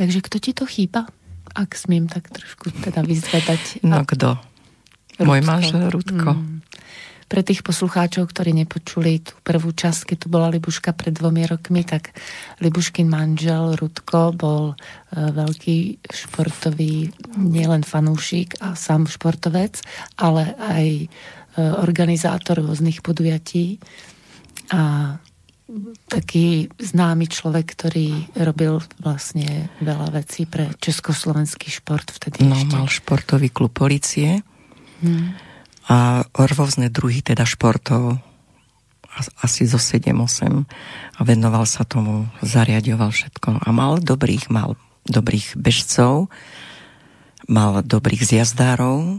[0.00, 1.04] Takže kto ti to chýba?
[1.52, 3.84] Ak smiem tak trošku teda vyzvedať.
[3.84, 4.40] No kto?
[5.20, 6.40] Môj manžel Rudko.
[6.40, 6.64] Mm.
[7.30, 11.86] Pre tých poslucháčov, ktorí nepočuli tú prvú časť, keď tu bola Libuška pred dvomi rokmi,
[11.86, 12.10] tak
[12.58, 14.76] Libuškin manžel Rudko bol e,
[15.14, 19.78] veľký športový, nielen fanúšik a sám športovec,
[20.18, 21.06] ale aj e,
[21.78, 23.78] organizátor rôznych podujatí.
[24.74, 25.14] A
[26.10, 32.74] taký známy človek, ktorý robil vlastne veľa vecí pre československý šport vtedy No, ešte.
[32.74, 34.42] mal športový klub policie
[35.02, 35.49] hmm.
[35.90, 38.22] A rôzne druhy teda športov
[39.42, 40.62] asi zo 7-8
[41.18, 44.78] a venoval sa tomu, zariadoval všetko a mal dobrých, mal
[45.10, 46.30] dobrých bežcov,
[47.50, 49.18] mal dobrých zjazdárov,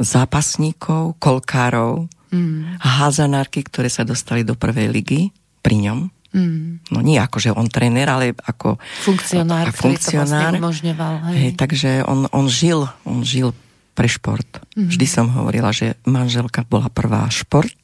[0.00, 2.80] zápasníkov, kolkárov, mm.
[2.80, 5.20] házanárky, ktoré sa dostali do prvej ligy
[5.60, 5.98] pri ňom.
[6.32, 6.80] Mm.
[6.88, 9.76] No nie ako, že on tréner, ale ako funkcionár, a, funkcionár.
[9.76, 11.14] ktorý to vlastne umožňoval.
[11.28, 11.36] Hej.
[11.36, 13.52] Hej, takže on, on žil, on žil
[13.92, 14.48] pre šport.
[14.72, 14.88] Mm-hmm.
[14.88, 17.76] Vždy som hovorila, že manželka bola prvá šport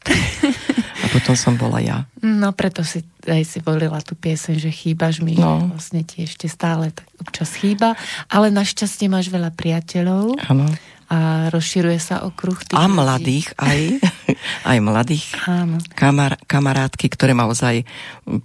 [1.04, 1.98] a potom som bola ja.
[2.18, 5.68] No preto si aj si volila tú pieseň, že chýbaš mi, No.
[5.68, 7.92] vlastne ti ešte stále tak občas chýba,
[8.26, 10.64] ale našťastie máš veľa priateľov Áno.
[11.08, 12.94] A rozširuje sa okruh tých A ľudí.
[12.94, 13.78] mladých aj,
[14.70, 15.80] aj mladých Áno.
[15.92, 17.88] kamar, kamarátky, ktoré ma ozaj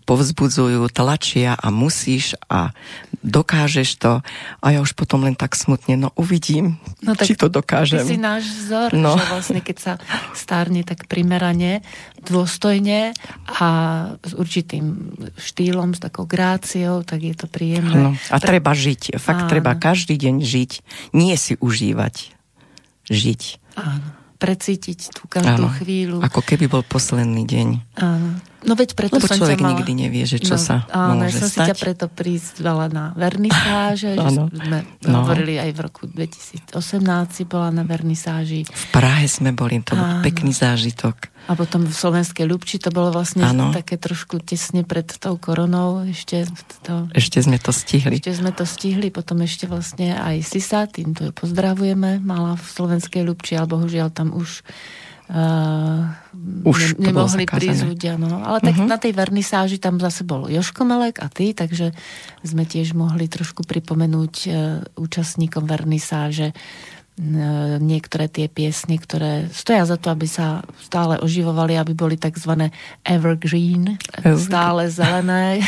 [0.04, 2.72] povzbudzujú, tlačia a musíš a
[3.20, 4.20] dokážeš to.
[4.60, 8.04] A ja už potom len tak smutne, no uvidím, No tak či to Ty dokážem.
[8.04, 9.16] si náš vzor, No.
[9.16, 9.94] že vlastne keď sa
[10.32, 11.84] stárne tak primerane,
[12.24, 13.12] dôstojne
[13.52, 13.68] a
[14.18, 17.92] s určitým štýlom, s takou gráciou, tak je to príjemné.
[17.94, 19.52] No, a treba žiť, fakt Áno.
[19.52, 20.72] treba každý deň žiť,
[21.12, 22.32] nie si užívať,
[23.06, 23.42] žiť.
[23.76, 24.08] Áno.
[24.36, 25.72] Precítiť tú každú Áno.
[25.74, 26.20] chvíľu.
[26.20, 27.68] Ako keby bol posledný deň.
[27.96, 28.30] Áno.
[28.62, 29.72] No veď preto Lebo som človek mala...
[29.74, 31.80] nikdy nevie, že čo sa áno, môže ja som si ťa stať.
[31.80, 35.24] preto prizvala na vernisáže, že sme No.
[35.24, 36.76] hovorili aj v roku 2018
[37.30, 41.32] si bola na vernisáži V Prahe sme boli, to bol pekný zážitok.
[41.44, 43.70] A potom v Slovenskej Ľubči to bolo vlastne Áno.
[43.70, 46.48] také trošku tesne pred tou koronou ešte
[46.88, 48.16] to, Ešte sme to stihli.
[48.18, 53.24] ešte sme to stihli, potom ešte vlastne aj Sisa, týmto ju pozdravujeme, mala v Slovenskej
[53.24, 54.64] Ľubči, ale bohužiaľ tam už
[55.24, 56.04] Uh,
[56.68, 58.20] Už bolo nemohli prísť ľudia.
[58.20, 58.44] No.
[58.44, 58.92] Ale tak Mhm.
[58.92, 61.96] na tej vernisáži tam zase bol Joško Melek a ty, takže
[62.44, 64.54] sme tiež mohli trošku pripomenúť uh,
[64.94, 66.52] účastníkom vernisáže
[67.78, 72.74] niektoré tie piesne, ktoré stoja za to, aby sa stále oživovali, aby boli tzv.
[73.06, 74.42] evergreen, Evergreen.
[74.42, 75.62] stále zelené,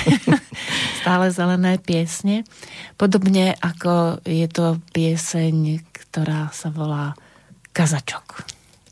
[1.06, 2.42] stále zelené piesne.
[2.98, 7.14] Podobne ako je to pieseň, ktorá sa volá
[7.76, 8.48] Kazačok.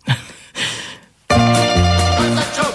[0.06, 0.44] Kazačok,
[2.20, 2.73] kazačok,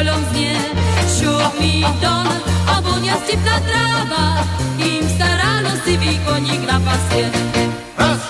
[0.00, 0.56] šíri polom znie.
[1.20, 2.26] Šumí don
[2.66, 4.24] a vonia stepná tráva,
[4.80, 7.28] kým sa ráno si koník na pasie.
[7.98, 8.20] Raz,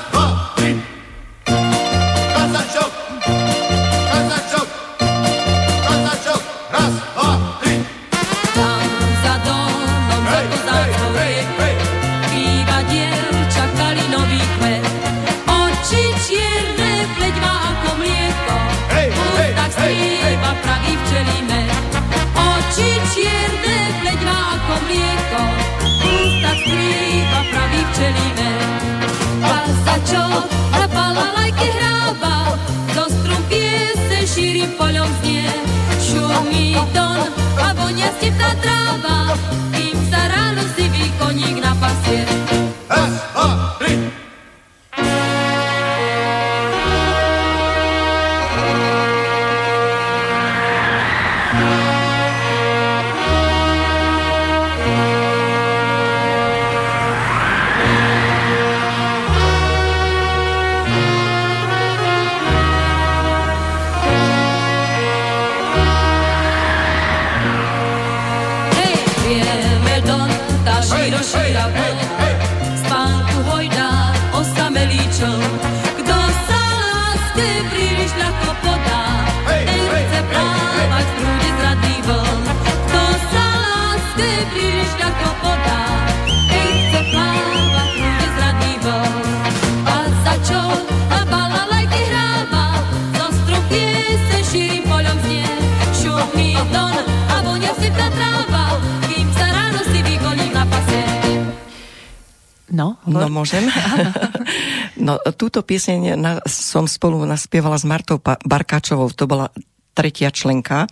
[105.40, 109.48] túto pieseň na, som spolu naspievala s Martou Barkáčovou, to bola
[109.96, 110.84] tretia členka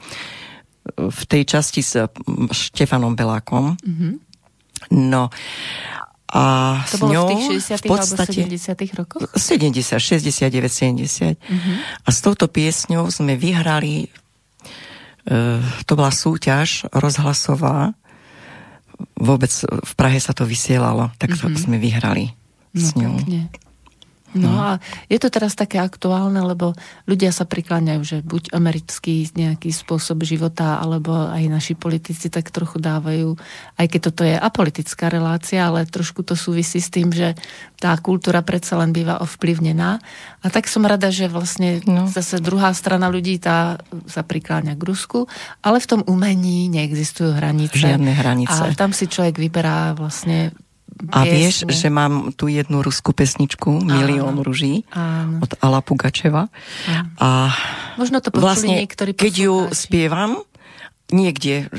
[0.88, 2.00] v tej časti s
[2.48, 3.76] Štefanom Belákom.
[4.88, 5.28] No
[6.28, 6.44] a
[6.88, 8.38] to s bolo ňou v tých 60 v podstate...
[8.44, 9.22] alebo 70 rokoch?
[9.32, 11.36] 70, 69, 70.
[12.04, 14.08] A s touto piesňou sme vyhrali,
[15.24, 15.40] e,
[15.84, 17.96] to bola súťaž rozhlasová,
[19.16, 22.32] vôbec v Prahe sa to vysielalo, tak to sme vyhrali
[22.76, 23.14] s No, ňou.
[23.24, 23.67] pekne.
[24.36, 24.70] No a
[25.08, 26.76] je to teraz také aktuálne, lebo
[27.08, 32.76] ľudia sa prikláňajú, že buď americký nejaký spôsob života, alebo aj naši politici tak trochu
[32.76, 33.40] dávajú,
[33.80, 37.32] aj keď toto je apolitická relácia, ale trošku to súvisí s tým, že
[37.80, 40.02] tá kultúra predsa len býva ovplyvnená.
[40.44, 42.04] A tak som rada, že vlastne no.
[42.10, 45.24] zase druhá strana ľudí tá sa prikláňa k Rusku,
[45.64, 47.80] ale v tom umení neexistujú hranice.
[47.80, 48.60] Žiadne hranice.
[48.60, 50.52] A tam si človek vyberá vlastne
[51.08, 55.40] a vieš, že mám tu jednu ruskú pesničku, Milión ruží, Áno.
[55.40, 56.50] od Ala Pugačeva.
[56.84, 57.08] Áno.
[57.18, 57.28] A
[57.94, 59.78] Možno to vlastne, niektorí keď ju poslucháči.
[59.78, 60.30] spievam,
[61.08, 61.72] niekde,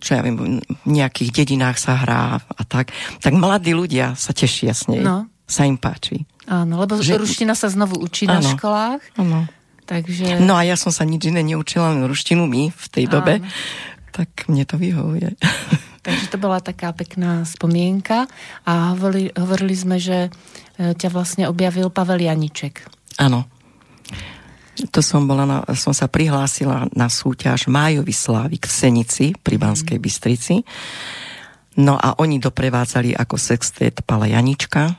[0.00, 4.72] čo ja viem, v nejakých dedinách sa hrá a tak, tak mladí ľudia sa tešia
[4.72, 5.02] s nej.
[5.02, 5.26] No.
[5.44, 6.24] Sa im páči.
[6.46, 7.18] Áno, lebo že...
[7.18, 8.54] Ruština sa znovu učí na Áno.
[8.54, 9.50] školách, Áno.
[9.84, 10.38] takže...
[10.40, 13.12] No a ja som sa nič iné neučila, len ruštinu my v tej Áno.
[13.18, 13.42] dobe.
[14.14, 15.34] Tak mne to vyhovuje.
[16.10, 18.26] Takže to bola taká pekná spomienka
[18.66, 22.82] a hovorili, hovorili sme, že e, ťa vlastne objavil Pavel Janiček.
[23.22, 23.46] Áno.
[24.90, 30.02] To som, bola na, som sa prihlásila na súťaž Májovi Slávik v Senici pri Banskej
[30.02, 30.66] Bystrici.
[31.78, 34.98] No a oni doprevádzali ako sextet Pala Janička.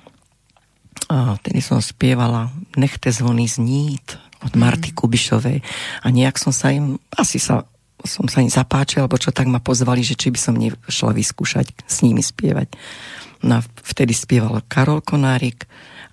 [1.11, 4.15] A tedy som spievala Nechte zvony znít
[4.47, 5.59] od Marty Kubišovej.
[6.01, 7.67] A nejak som sa im, asi sa
[8.03, 11.85] som sa im zapáčila, alebo čo tak ma pozvali, že či by som nešla vyskúšať
[11.85, 12.73] s nimi spievať.
[13.41, 15.65] No a vtedy spieval Karol Konárik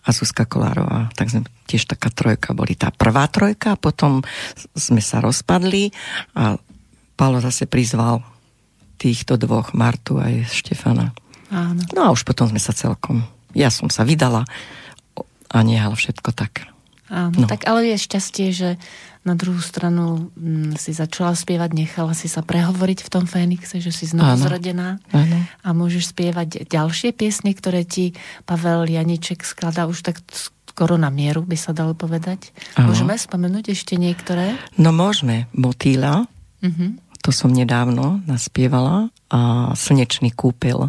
[0.04, 1.12] a Zuzka Kolárová.
[1.12, 2.72] Tak sme tiež taká trojka boli.
[2.72, 4.24] Tá prvá trojka, a potom
[4.72, 5.92] sme sa rozpadli
[6.32, 6.56] a
[7.18, 8.22] Pálo zase prizval
[8.94, 11.10] týchto dvoch, Martu a Štefana.
[11.50, 11.82] Áno.
[11.90, 13.26] No a už potom sme sa celkom...
[13.58, 14.46] Ja som sa vydala
[15.50, 16.70] a nehal všetko tak.
[17.08, 17.46] Áno, No.
[17.46, 18.68] tak ale je šťastie, že
[19.22, 23.90] na druhú stranu m, si začala spievať, nechala si sa prehovoriť v tom Fénixe, že
[23.90, 24.44] si znovu Áno.
[24.44, 25.38] zrodená Áno.
[25.60, 28.12] a môžeš spievať ďalšie piesne, ktoré ti
[28.44, 30.20] Pavel Janiček skladá už tak
[30.64, 32.54] skoro na mieru, by sa dalo povedať.
[32.74, 32.92] Áno.
[32.92, 34.54] Môžeme spomenúť ešte niektoré?
[34.74, 35.50] No môžeme.
[35.52, 36.24] Motýla,
[36.60, 37.02] Mhm.
[37.18, 39.40] to som nedávno naspievala a
[39.74, 40.88] Slnečný kúpel.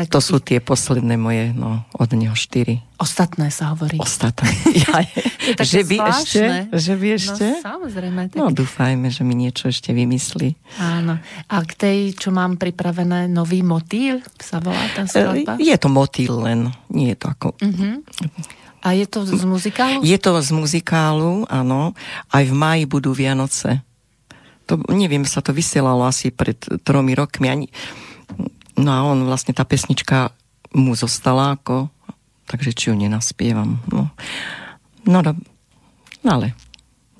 [0.00, 2.80] Tak To sú tie posledné moje, no, od neho štyri.
[2.96, 4.00] Ostatné sa hovorí.
[4.00, 4.48] Ostatné.
[4.72, 5.04] Ja,
[5.60, 6.42] Je že by ešte?
[6.72, 7.46] Že by ešte?
[7.52, 8.20] No samozrejme.
[8.32, 8.38] Tak...
[8.40, 10.56] No dúfajme, že mi niečo ešte vymyslí.
[10.80, 11.20] Áno.
[11.52, 15.60] A k tej, čo mám pripravené, nový motýl, sa volá tá skladba?
[15.60, 17.46] E, Je to motýl len, nie je to ako...
[17.60, 18.08] Mhm.
[18.80, 20.00] A je to z muzikálu?
[20.00, 21.92] Je to z muzikálu, áno.
[22.32, 23.84] Aj v máji budú Vianoce.
[24.64, 27.52] To, neviem, sa to vysielalo asi pred tromi rokmi.
[27.52, 27.66] Ani...
[28.80, 30.32] No a on vlastne, tá pesnička
[30.72, 31.92] mu zostala ako...
[32.50, 33.78] Takže či ju nenaspievam.
[33.86, 34.10] No,
[35.06, 35.32] no, no,
[36.26, 36.58] no ale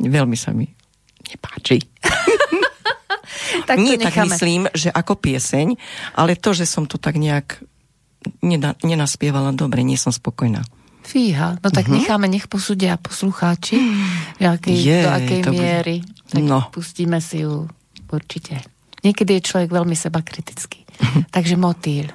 [0.02, 0.66] veľmi sa mi
[1.22, 1.78] nepáči.
[3.68, 4.26] tak to Nie tak necháme.
[4.26, 5.78] myslím, že ako pieseň,
[6.18, 7.62] ale to, že som to tak nejak
[8.42, 10.66] nena, nenaspievala dobre, nie som spokojná.
[11.06, 12.02] Fíha, no tak uh-huh.
[12.02, 14.66] necháme, nech posúdia poslucháči, Mhm.
[14.66, 15.96] Jej, do akej to miery.
[16.26, 16.66] Tak No.
[16.74, 17.70] pustíme si ju
[18.10, 18.62] určite.
[19.06, 20.79] Niekedy je človek veľmi seba kritický.
[21.34, 22.06] Takže motýl.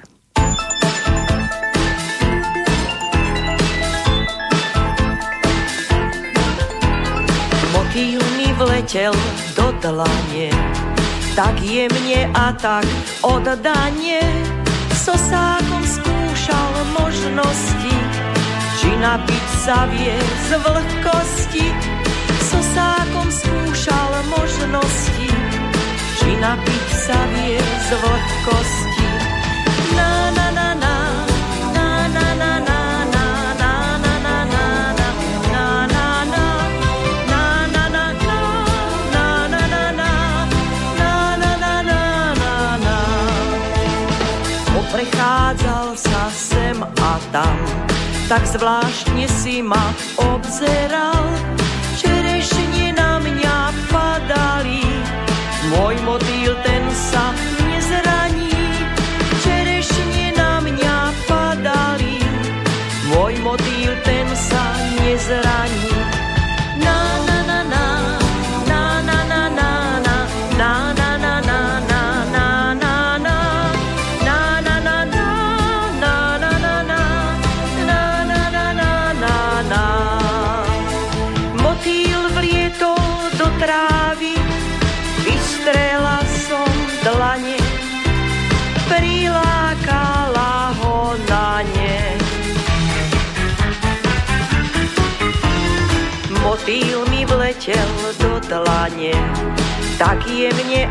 [7.72, 9.14] Motýl mi vletel
[9.56, 10.50] do dlane,
[11.36, 12.84] tak jemne a tak
[13.22, 14.20] oddanie.
[14.96, 17.96] Sosákom skúšal možnosti,
[18.82, 21.66] či napiť sa vie z vlhkosti.
[22.42, 25.30] Sosákom skúšal možnosti,
[26.18, 27.45] či napiť sa vie
[27.86, 29.08] z vlhkosti.
[29.96, 30.96] Na, na, na, na.
[46.36, 47.56] Sem a tam,
[48.28, 51.24] tak zvláštne si ma obzeral.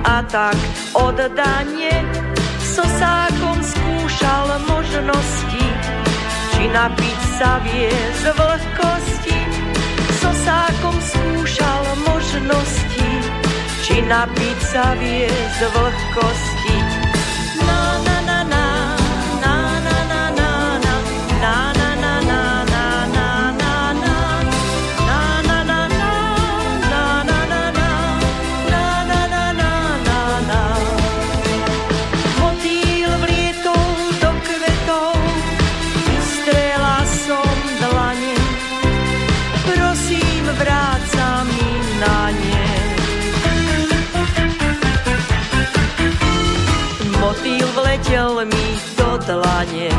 [0.05, 0.57] A tak
[0.93, 1.95] oddane.
[2.61, 5.65] Sosákom skúšal možnosti,
[6.53, 7.89] či napiť sa vie
[8.21, 9.39] z vlhkosti,
[10.21, 13.09] sosákom skúšal možnosti,
[13.87, 16.54] či napiť sa vie z vlhkosti.
[49.26, 49.89] Dlane,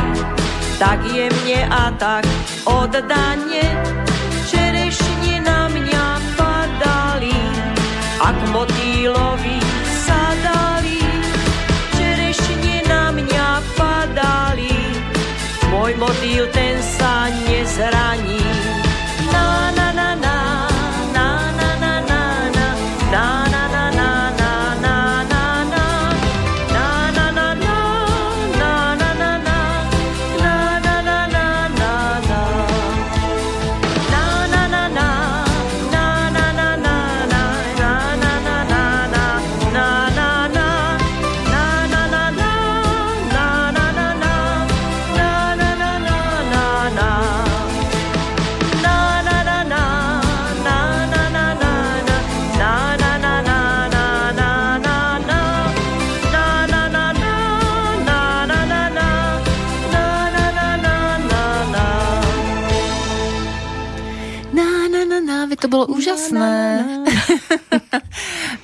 [0.79, 2.23] tak jemne a tak
[2.63, 3.65] oddane.
[4.47, 6.05] Čerešne na mňa
[6.39, 7.35] padali,
[8.23, 9.59] ak motýlovi
[10.07, 11.03] sadali.
[11.99, 14.71] Čerešne na mňa padali,
[15.75, 18.46] môj motýl ten sa nezraní.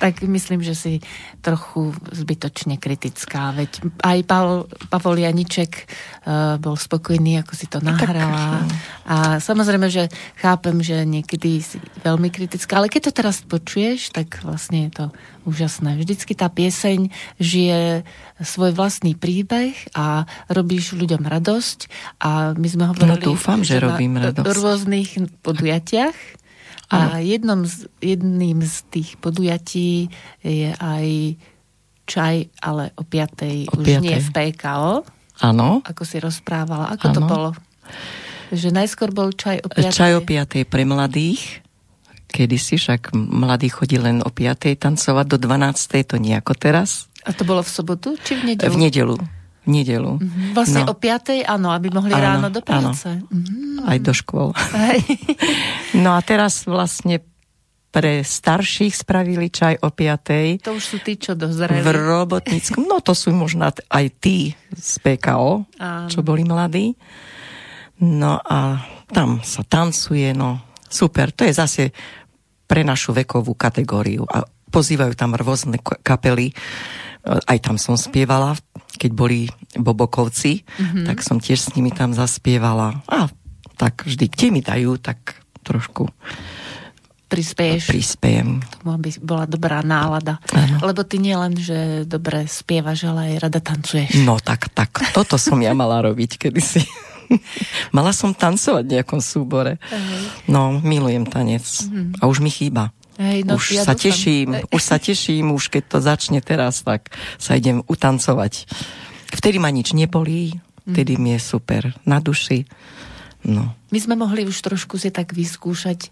[0.04, 0.92] Tak myslím, že si
[1.40, 8.68] trochu zbytočne kritická, veď aj Pavol, Pavol Janiček uh, bol spokojný, ako si to nahrala.
[9.08, 14.44] A samozrejme, že chápem, že niekedy si veľmi kritická, ale keď to teraz počuješ, tak
[14.44, 15.04] vlastne je to
[15.48, 15.96] úžasné.
[15.96, 17.08] Vždycky tá pieseň
[17.40, 18.04] žije
[18.44, 21.88] svoj vlastný príbeh a robíš ľuďom radosť
[22.20, 23.24] a my sme hovorili...
[23.24, 24.44] No dúfam, že robím radosť.
[24.52, 26.43] rôznych podujatiach
[26.94, 30.08] a jednom z, jedným z tých podujatí
[30.40, 31.06] je aj
[32.04, 33.74] čaj, ale o 5.
[33.74, 34.04] O už piatej.
[34.04, 34.92] nie v PKO,
[35.42, 36.94] Áno, ako si rozprávala.
[36.94, 37.26] Ako to Áno.
[37.26, 37.50] bolo?
[38.54, 39.90] Že najskôr bol čaj o 5.
[39.90, 40.62] čaj o 5.
[40.70, 41.64] pre mladých.
[42.30, 44.78] Kedysi však mladí chodí len o 5.
[44.78, 46.06] tancovať do 12.
[46.06, 47.10] to nie ako teraz.
[47.26, 48.70] A to bolo v sobotu či v nedelu?
[48.70, 49.16] V nedelu.
[49.64, 50.20] V nedelu.
[50.52, 50.92] Vlastne No.
[50.92, 51.40] o 5.
[51.42, 52.68] áno, aby mohli Áno, ráno do áno.
[52.92, 53.08] práce.
[53.24, 53.84] Mhm.
[53.84, 54.52] Aj do škôl.
[54.72, 55.00] Hej.
[56.04, 57.22] No a teraz vlastne
[57.88, 60.66] pre starších spravili čaj o 5.
[60.66, 61.78] To už sú tí, čo dozreli.
[61.78, 62.82] v robotníckom.
[62.82, 66.10] No to sú možno aj tí z PKO, Áno.
[66.10, 66.98] čo boli mladí.
[67.96, 71.30] No a tam sa tancuje, no super.
[71.30, 71.82] To je zase
[72.66, 74.26] pre našu vekovú kategóriu.
[74.26, 76.50] A pozývajú tam rôzne kapely.
[77.24, 78.52] Aj tam som spievala,
[79.00, 81.04] keď boli Bobokovci, mm-hmm.
[81.08, 83.00] tak som tiež s nimi tam zaspievala.
[83.08, 83.32] A
[83.74, 86.06] tak vždy, kde mi dajú, tak trošku
[87.24, 87.90] Prispieš.
[87.90, 88.62] prispiejem.
[88.62, 90.38] tomu, aby bola dobrá nálada.
[90.54, 90.78] Áno.
[90.84, 94.22] Lebo ty nielen, že dobre spievaš, ale aj rada tancuješ.
[94.22, 96.84] No tak, tak, toto som ja mala robiť kedysi.
[97.96, 99.82] mala som tancovať v nejakom súbore.
[100.46, 101.64] No, milujem tanec.
[102.20, 102.94] A už mi chýba.
[103.14, 104.10] Hej, no, už ja sa dúfam.
[104.10, 108.66] teším, už sa teším, už keď to začne teraz, tak sa idem utancovať.
[109.30, 112.66] Vtedy ma nič nebolí, vtedy mi je super na duši.
[113.44, 116.08] No, My sme mohli už trošku si tak vyskúšať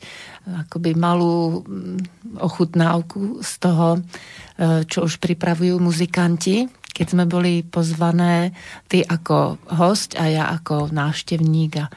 [0.68, 4.00] akoby malú mm, ochutnávku z toho, e,
[4.84, 6.68] čo už pripravujú muzikanti.
[6.92, 8.52] Keď sme boli pozvané,
[8.84, 11.88] ty ako host a ja ako návštevník a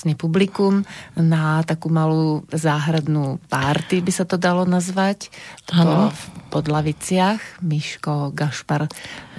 [0.00, 0.80] vlastne publikum
[1.12, 5.28] na takú malú záhradnú párty, by sa to dalo nazvať.
[5.68, 7.60] To bolo v Podlaviciach.
[7.60, 8.88] Miško Gašpar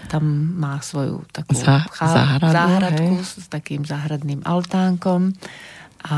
[0.05, 3.41] tam má svoju takú Zá- záhradu, záhradku hej.
[3.41, 5.34] s takým záhradným altánkom
[6.02, 6.18] a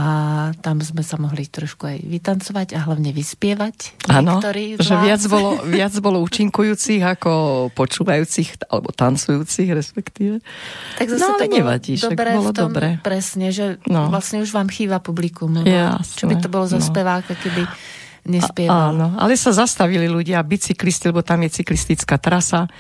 [0.64, 4.08] tam sme sa mohli trošku aj vytancovať a hlavne vyspievať.
[4.08, 4.40] áno,
[4.80, 7.32] že viac bolo, viac bolo účinkujúcich ako
[7.72, 10.40] počúvajúcich alebo tancujúcich respektíve.
[10.96, 11.94] Tak zase No, to bolo nevadí,
[12.40, 12.88] bolo v tom, dobre.
[13.04, 14.08] Presne, že No.
[14.08, 15.52] vlastne už vám chýba publikum.
[15.52, 16.86] lebo Jasné, čo by to bolo za no.
[16.86, 17.76] speváka, keby A,
[18.24, 18.96] nespieval.
[18.96, 22.72] áno, ale sa zastavili ľudia, bicyklisti, lebo tam je cyklistická trasa.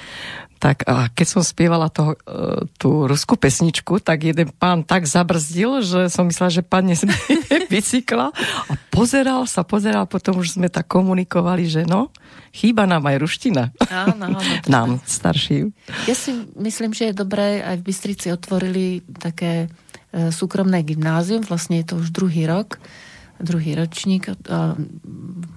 [0.63, 5.83] Tak a keď som spievala to, e, tú ruskú pesničku, tak jeden pán tak zabrzdil,
[5.83, 7.03] že som myslela, že padne z
[7.73, 8.31] bicykla
[8.71, 12.15] a pozeral sa, pozeral, potom už sme tak komunikovali, že no,
[12.55, 13.75] chýba nám aj ruština.
[13.91, 14.39] Áno, áno.
[14.71, 15.75] Nám, starším.
[16.07, 19.67] Ja si myslím, že je dobré, aj v Bystrici otvorili také
[20.13, 22.77] súkromné gymnázium, vlastne je to už druhý rok,
[23.39, 24.29] druhý ročník.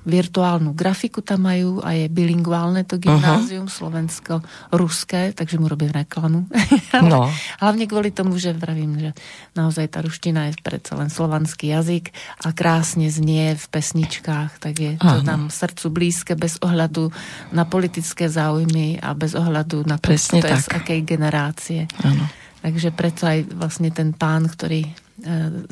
[0.06, 6.46] Virtuálnu grafiku tam majú a je bilinguálne to gymnázium, slovensko-ruské, takže mu robím reklamu.
[6.96, 7.28] No.
[7.60, 9.10] Hlavne kvôli tomu, že vravím, že
[9.52, 12.08] naozaj tá ruština je predsa len slovanský jazyk
[12.40, 17.12] a krásne znie v pesničkách, tak je to nám srdcu blízke bez ohľadu
[17.52, 21.80] na politické záujmy a bez ohľadu na to, Presne kto je z akej generácie.
[22.00, 22.24] Áno.
[22.64, 25.05] Takže preto aj vlastne ten pán, ktorý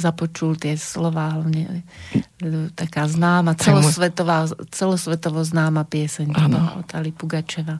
[0.00, 1.84] započul tie slova, hlavne
[2.16, 7.76] e, taká známa, celosvetová, celosvetovo známa pieseň bola od Ali Pugačeva.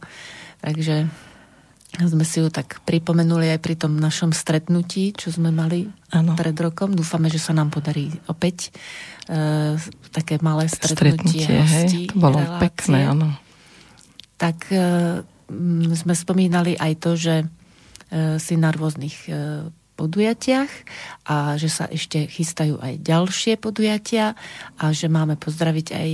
[0.61, 1.09] Takže
[1.95, 6.35] sme si ju tak pripomenuli aj pri tom našom stretnutí, čo sme mali Áno.
[6.35, 6.91] pred rokom.
[6.93, 8.75] Dúfame, že sa nám podarí opäť
[9.31, 9.79] e,
[10.11, 12.11] také malé stretnutie, Stretnutie, hostí, hej.
[12.12, 13.29] To bolo relácie pekné, áno.
[14.37, 14.83] tak e,
[15.95, 17.47] sme spomínali aj to, že e,
[18.43, 19.33] si na rôznych e,
[19.95, 20.71] podujatiach
[21.25, 24.35] a že sa ešte chystajú aj ďalšie podujatia
[24.77, 26.11] a že máme pozdraviť aj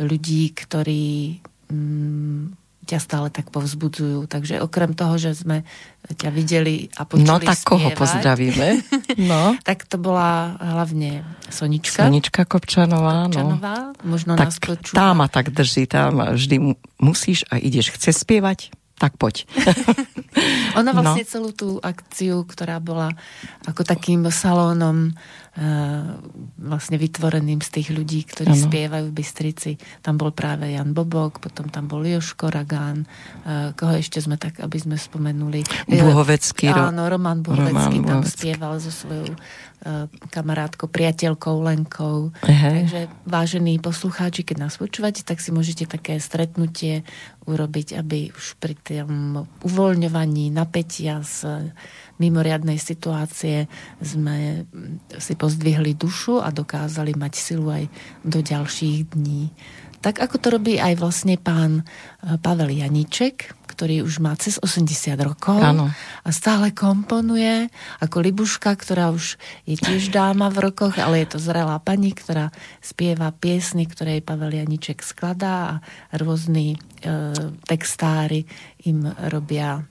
[0.00, 2.42] ľudí, ktorí mm,
[2.84, 4.28] ťa stále tak povzbudzujú.
[4.28, 5.64] Takže okrem toho, že sme
[6.04, 8.68] ťa videli a počuli No tak koho spievať, pozdravíme?
[9.30, 9.56] No.
[9.64, 12.04] tak to bola hlavne Sonička.
[12.04, 13.32] Sonička Kopčanová, no.
[13.32, 13.76] Kopčanová.
[14.04, 14.96] Možno nás Tak počúva.
[15.00, 18.68] tá ma tak drží, tá ma vždy mu- musíš a ideš, chce spievať?
[18.94, 19.42] Tak poď.
[20.78, 21.02] Ona No.
[21.02, 23.10] vlastne celú tú akciu, ktorá bola
[23.64, 25.10] ako takým salónom
[25.52, 25.62] e,
[26.56, 28.64] vlastne vytvoreným z tých ľudí, ktorí Áno.
[28.64, 29.72] spievajú v Bystrici.
[30.00, 33.06] Tam bol práve Jan Bobok, potom tam bol Joško Ragán,
[33.42, 35.62] e, koho ešte sme tak, aby sme spomenuli.
[35.84, 38.38] E, Buhovecký, Ro- Áno, Roman Buhovecký Roman tam Buhovecký.
[38.40, 39.36] spieval so svojou e,
[40.32, 42.32] kamarátkou, priateľkou Lenkou.
[42.48, 42.88] Hej.
[42.88, 47.04] Takže vážení poslucháči, keď nás počúvate, tak si môžete také stretnutie
[47.44, 51.68] urobiť, aby už pri tom uvoľňovaní napätia z
[52.16, 53.68] mimoriadnej situácie
[54.00, 54.64] sme
[55.20, 57.84] si pozdvihli dušu a dokázali mať silu aj
[58.24, 59.52] do ďalších dní.
[60.04, 61.82] Tak ako to robí aj vlastne pán e,
[62.36, 65.90] Pavel Janíček, ktorý už má cez 80 rokov Áno.
[66.22, 67.66] a stále komponuje
[67.98, 69.34] ako Libuška, ktorá už
[69.66, 74.24] je tiež dáma v rokoch, ale je to zrelá pani, ktorá spieva piesny, ktoré jej
[74.24, 75.74] Pavel Janíček skladá a
[76.14, 77.34] rôzni e,
[77.66, 78.46] textári
[78.86, 79.02] im
[79.34, 79.82] robia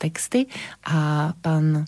[0.00, 0.48] texty
[0.88, 1.84] a pán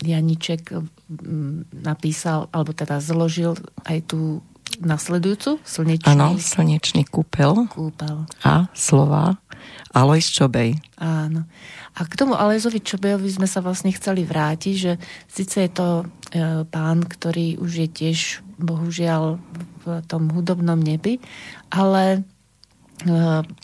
[0.00, 4.44] Janíček mm, napísal, alebo teda zložil aj tú
[4.76, 8.28] nasledujúcu slnečný Áno, slnečný kúpel kúpel.
[8.44, 9.38] a slova
[9.96, 10.76] Alois Čobej.
[11.00, 11.48] Áno.
[11.96, 14.92] A k tomu Alezovi Čobejovi sme sa vlastne chceli vrátiť, že
[15.24, 16.04] síce je to e,
[16.68, 18.18] pán, ktorý už je tiež
[18.60, 19.40] bohužiaľ
[19.84, 21.16] v tom hudobnom nebi,
[21.72, 22.26] ale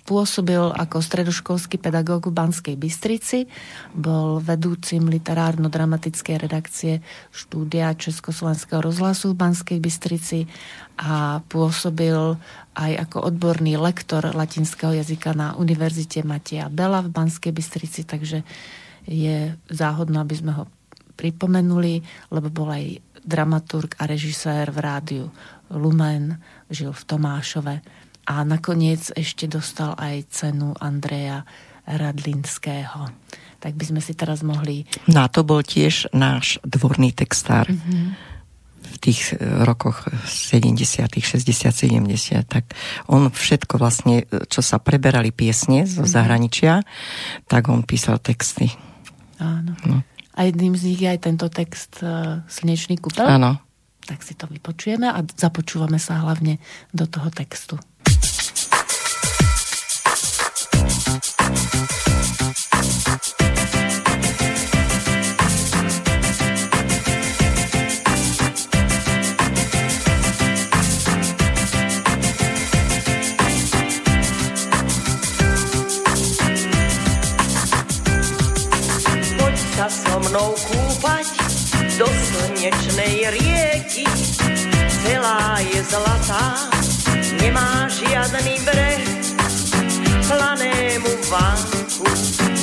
[0.05, 3.49] pôsobil ako stredoškolský pedagóg v Banskej Bystrici,
[3.97, 7.01] bol vedúcim literárno-dramatickej redakcie
[7.33, 10.45] štúdia Československého rozhlasu v Banskej Bystrici
[11.01, 12.37] a pôsobil
[12.77, 18.45] aj ako odborný lektor latinského jazyka na Univerzite Mateja Bela v Banskej Bystrici, takže
[19.09, 20.65] je záhodno, aby sme ho
[21.17, 25.25] pripomenuli, lebo bol aj dramaturg a režisér v rádiu
[25.73, 26.37] Lumen,
[26.69, 27.75] žil v Tomášove
[28.25, 31.43] a nakoniec ešte dostal aj cenu Andreja
[31.85, 33.11] Radlinského.
[33.59, 34.87] Tak by sme si teraz mohli...
[35.07, 37.79] No a to bol tiež náš dvorný textár Mhm.
[37.79, 38.09] mm-hmm.
[38.83, 42.45] v tých e, rokoch 70., 60., 70.
[42.45, 42.65] Tak
[43.09, 46.11] on všetko vlastne, e, čo sa preberali piesne zo Mhm.
[46.11, 46.75] zahraničia,
[47.47, 48.69] tak on písal texty.
[49.39, 49.75] Áno.
[49.83, 50.03] No.
[50.33, 53.27] A jedným z nich je aj tento text uh, Slnečný kúpel.
[53.27, 53.61] Áno.
[54.03, 56.57] Tak si to vypočujeme a započúvame sa hlavne
[56.89, 57.77] do toho textu.
[82.63, 84.07] Slnečnej rieky.
[85.03, 86.71] Celá je zlatá,
[87.43, 89.03] nemá žiadny breh.
[90.31, 92.07] Planému vánku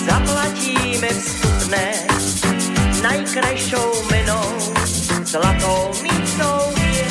[0.07, 1.87] zaplatíme vstupné.
[3.03, 4.47] Najkrajšou menou,
[5.27, 7.07] zlatou mísou je.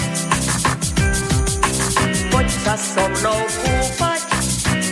[2.33, 4.23] Poď sa so mnou kúpať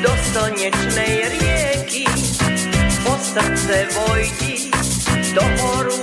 [0.04, 2.04] do slnečnej rieky
[3.08, 4.68] po srdce vojdi
[5.32, 5.95] do horúcich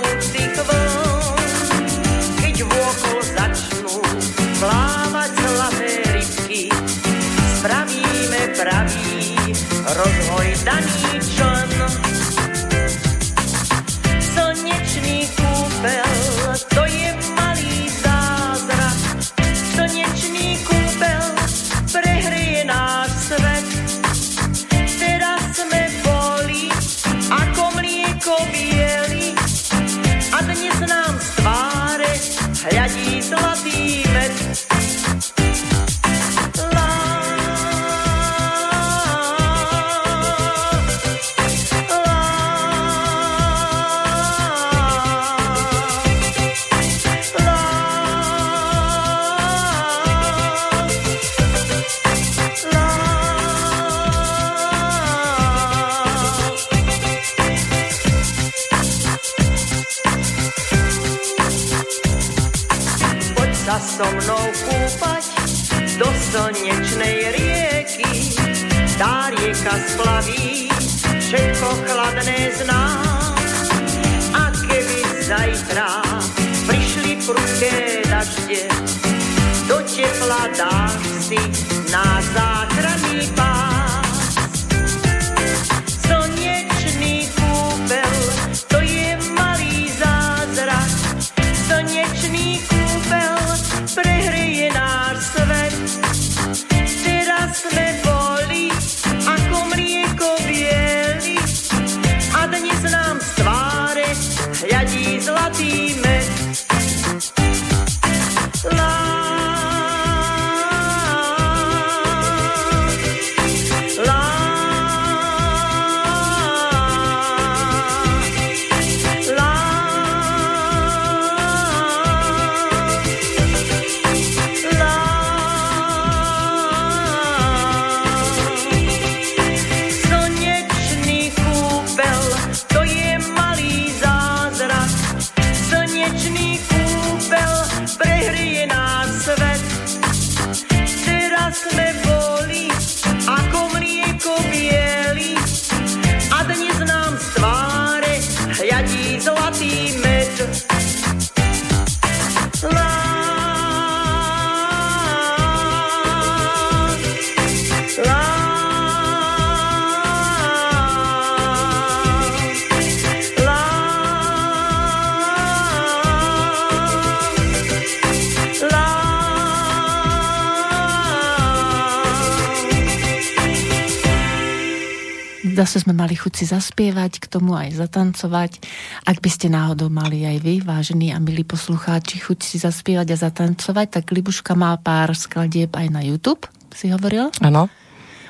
[175.54, 178.58] Zase sme mali chuť si zaspievať, k tomu aj zatancovať.
[179.06, 183.20] Ak by ste náhodou mali aj vy, vážení a milí poslucháči, chuť si zaspievať a
[183.30, 187.30] zatancovať, tak Libuška má pár skladieb aj na YouTube, si hovoril.
[187.38, 187.70] Áno.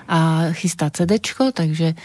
[0.05, 1.97] a chystá CDčko, takže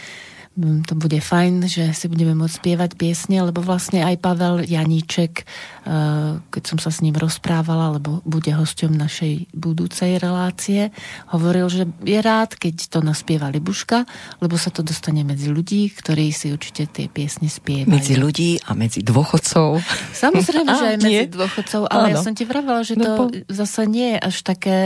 [0.60, 5.48] to bude fajn, že si budeme môcť spievať piesne, lebo vlastne aj Pavel Janíček,
[5.88, 10.92] eh, keď som sa s ním rozprávala, lebo bude hosťom našej budúcej relácie,
[11.32, 14.04] hovoril, že je rád, keď to naspieva Libuška,
[14.44, 17.88] lebo sa to dostane medzi ľudí, ktorí si určite tie piesne spievajú.
[17.88, 19.80] Medzi ľudí a medzi dôchodcov.
[20.12, 22.26] Samozrejme, že aj medzi dôchodcov, ale ja Áno.
[22.28, 24.78] som ti vravela, že No to po- zase nie je až také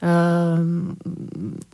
[0.00, 0.96] um,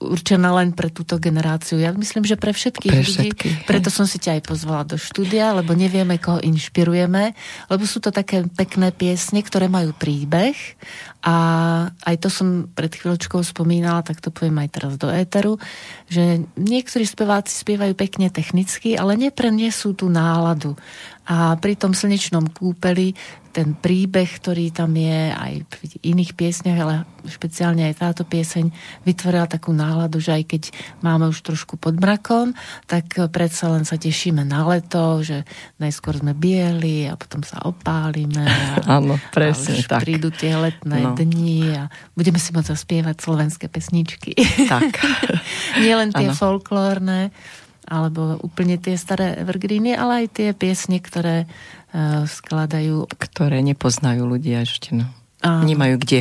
[0.02, 1.78] určené len pre túto generáciu.
[1.78, 3.28] Ja myslím, že pre všetkých Pre ľudí.
[3.32, 3.64] hej.
[3.66, 7.32] Preto som si ťa aj pozvala do štúdia, lebo nevieme, koho inšpirujeme,
[7.70, 10.54] lebo sú to také pekné piesne, ktoré majú príbeh
[11.26, 11.36] a
[12.06, 15.58] aj to som pred chvíľočkou spomínala, tak to poviem aj teraz do éteru,
[16.06, 20.78] že niektorí speváci spievajú pekne technicky, ale neprenesú tú náladu.
[21.26, 23.12] A pri tom slnečnom kúpeli
[23.50, 25.72] ten príbeh, ktorý tam je aj v
[26.04, 28.68] iných piesniach, ale špeciálne aj táto pieseň
[29.02, 30.62] vytvorila takú náladu, že aj keď
[31.00, 32.52] máme už trošku pod mrakom,
[32.84, 38.44] tak predsa len sa tešíme na leto, že najskôr sme bieli a potom sa opálime.
[38.44, 40.04] A, Áno, a presne už tak.
[40.04, 41.16] prídu tie letné No.
[41.16, 44.36] dni a budeme si môcť zaspievať slovenské pesničky.
[44.68, 45.00] Tak.
[45.82, 46.36] Nie len tie Áno.
[46.36, 47.32] folklórne,
[47.86, 53.06] alebo úplne tie staré evergreeny, ale aj tie piesne, ktoré uh, skladajú.
[53.16, 55.06] Ktoré nepoznajú ľudia ešte, no.
[55.40, 55.64] Áno.
[55.64, 56.20] Nemajú kde.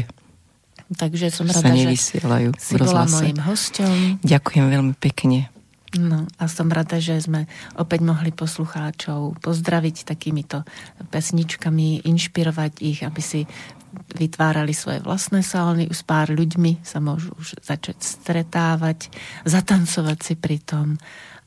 [0.85, 4.21] Takže som Sa rada, že nevysielajú v si bola mojim hosťom.
[4.21, 5.49] Ďakujem veľmi pekne.
[5.95, 7.47] No a som rada, že sme
[7.79, 10.67] opäť mohli poslucháčov pozdraviť takýmito
[11.09, 13.47] pesničkami, inšpirovať ich, aby si
[13.95, 15.87] vytvárali svoje vlastné salóny.
[15.87, 19.07] S pár ľuďmi sa môžu už začať stretávať,
[19.47, 20.99] zatancovať si pri tom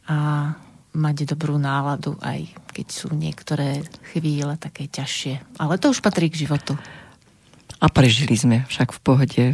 [0.08, 0.16] a
[0.96, 5.60] mať dobrú náladu, aj keď sú niektoré chvíle také ťažšie.
[5.60, 6.74] Ale to už patrí k životu.
[7.78, 9.44] A prežili sme však v pohode.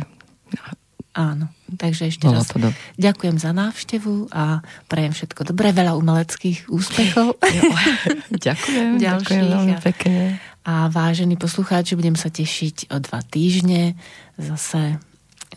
[1.14, 1.46] Áno,
[1.78, 2.78] takže ešte Bolo raz to dobre.
[2.98, 7.38] ďakujem za návštevu a prajem všetko dobré, veľa umeleckých úspechov.
[8.46, 10.42] ďakujem, ďakujem veľmi a- pekne.
[10.64, 14.00] A vážení poslucháči, budem sa tešiť o dva týždne
[14.40, 14.96] zase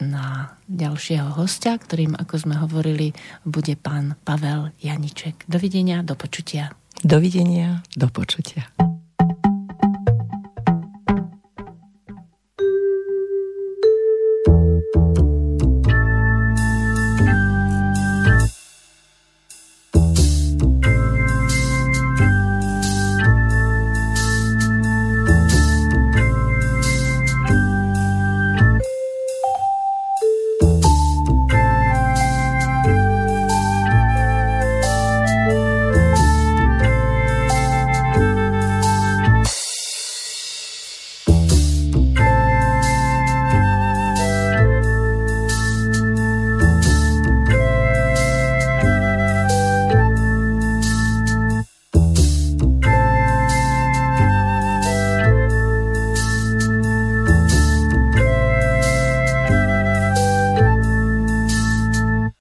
[0.02, 3.14] na ďalšieho hostia, ktorým, ako sme hovorili,
[3.46, 5.46] bude pán Pavel Janiček.
[5.46, 6.74] Dovidenia, do počutia.
[7.06, 8.70] Dovidenia, do počutia.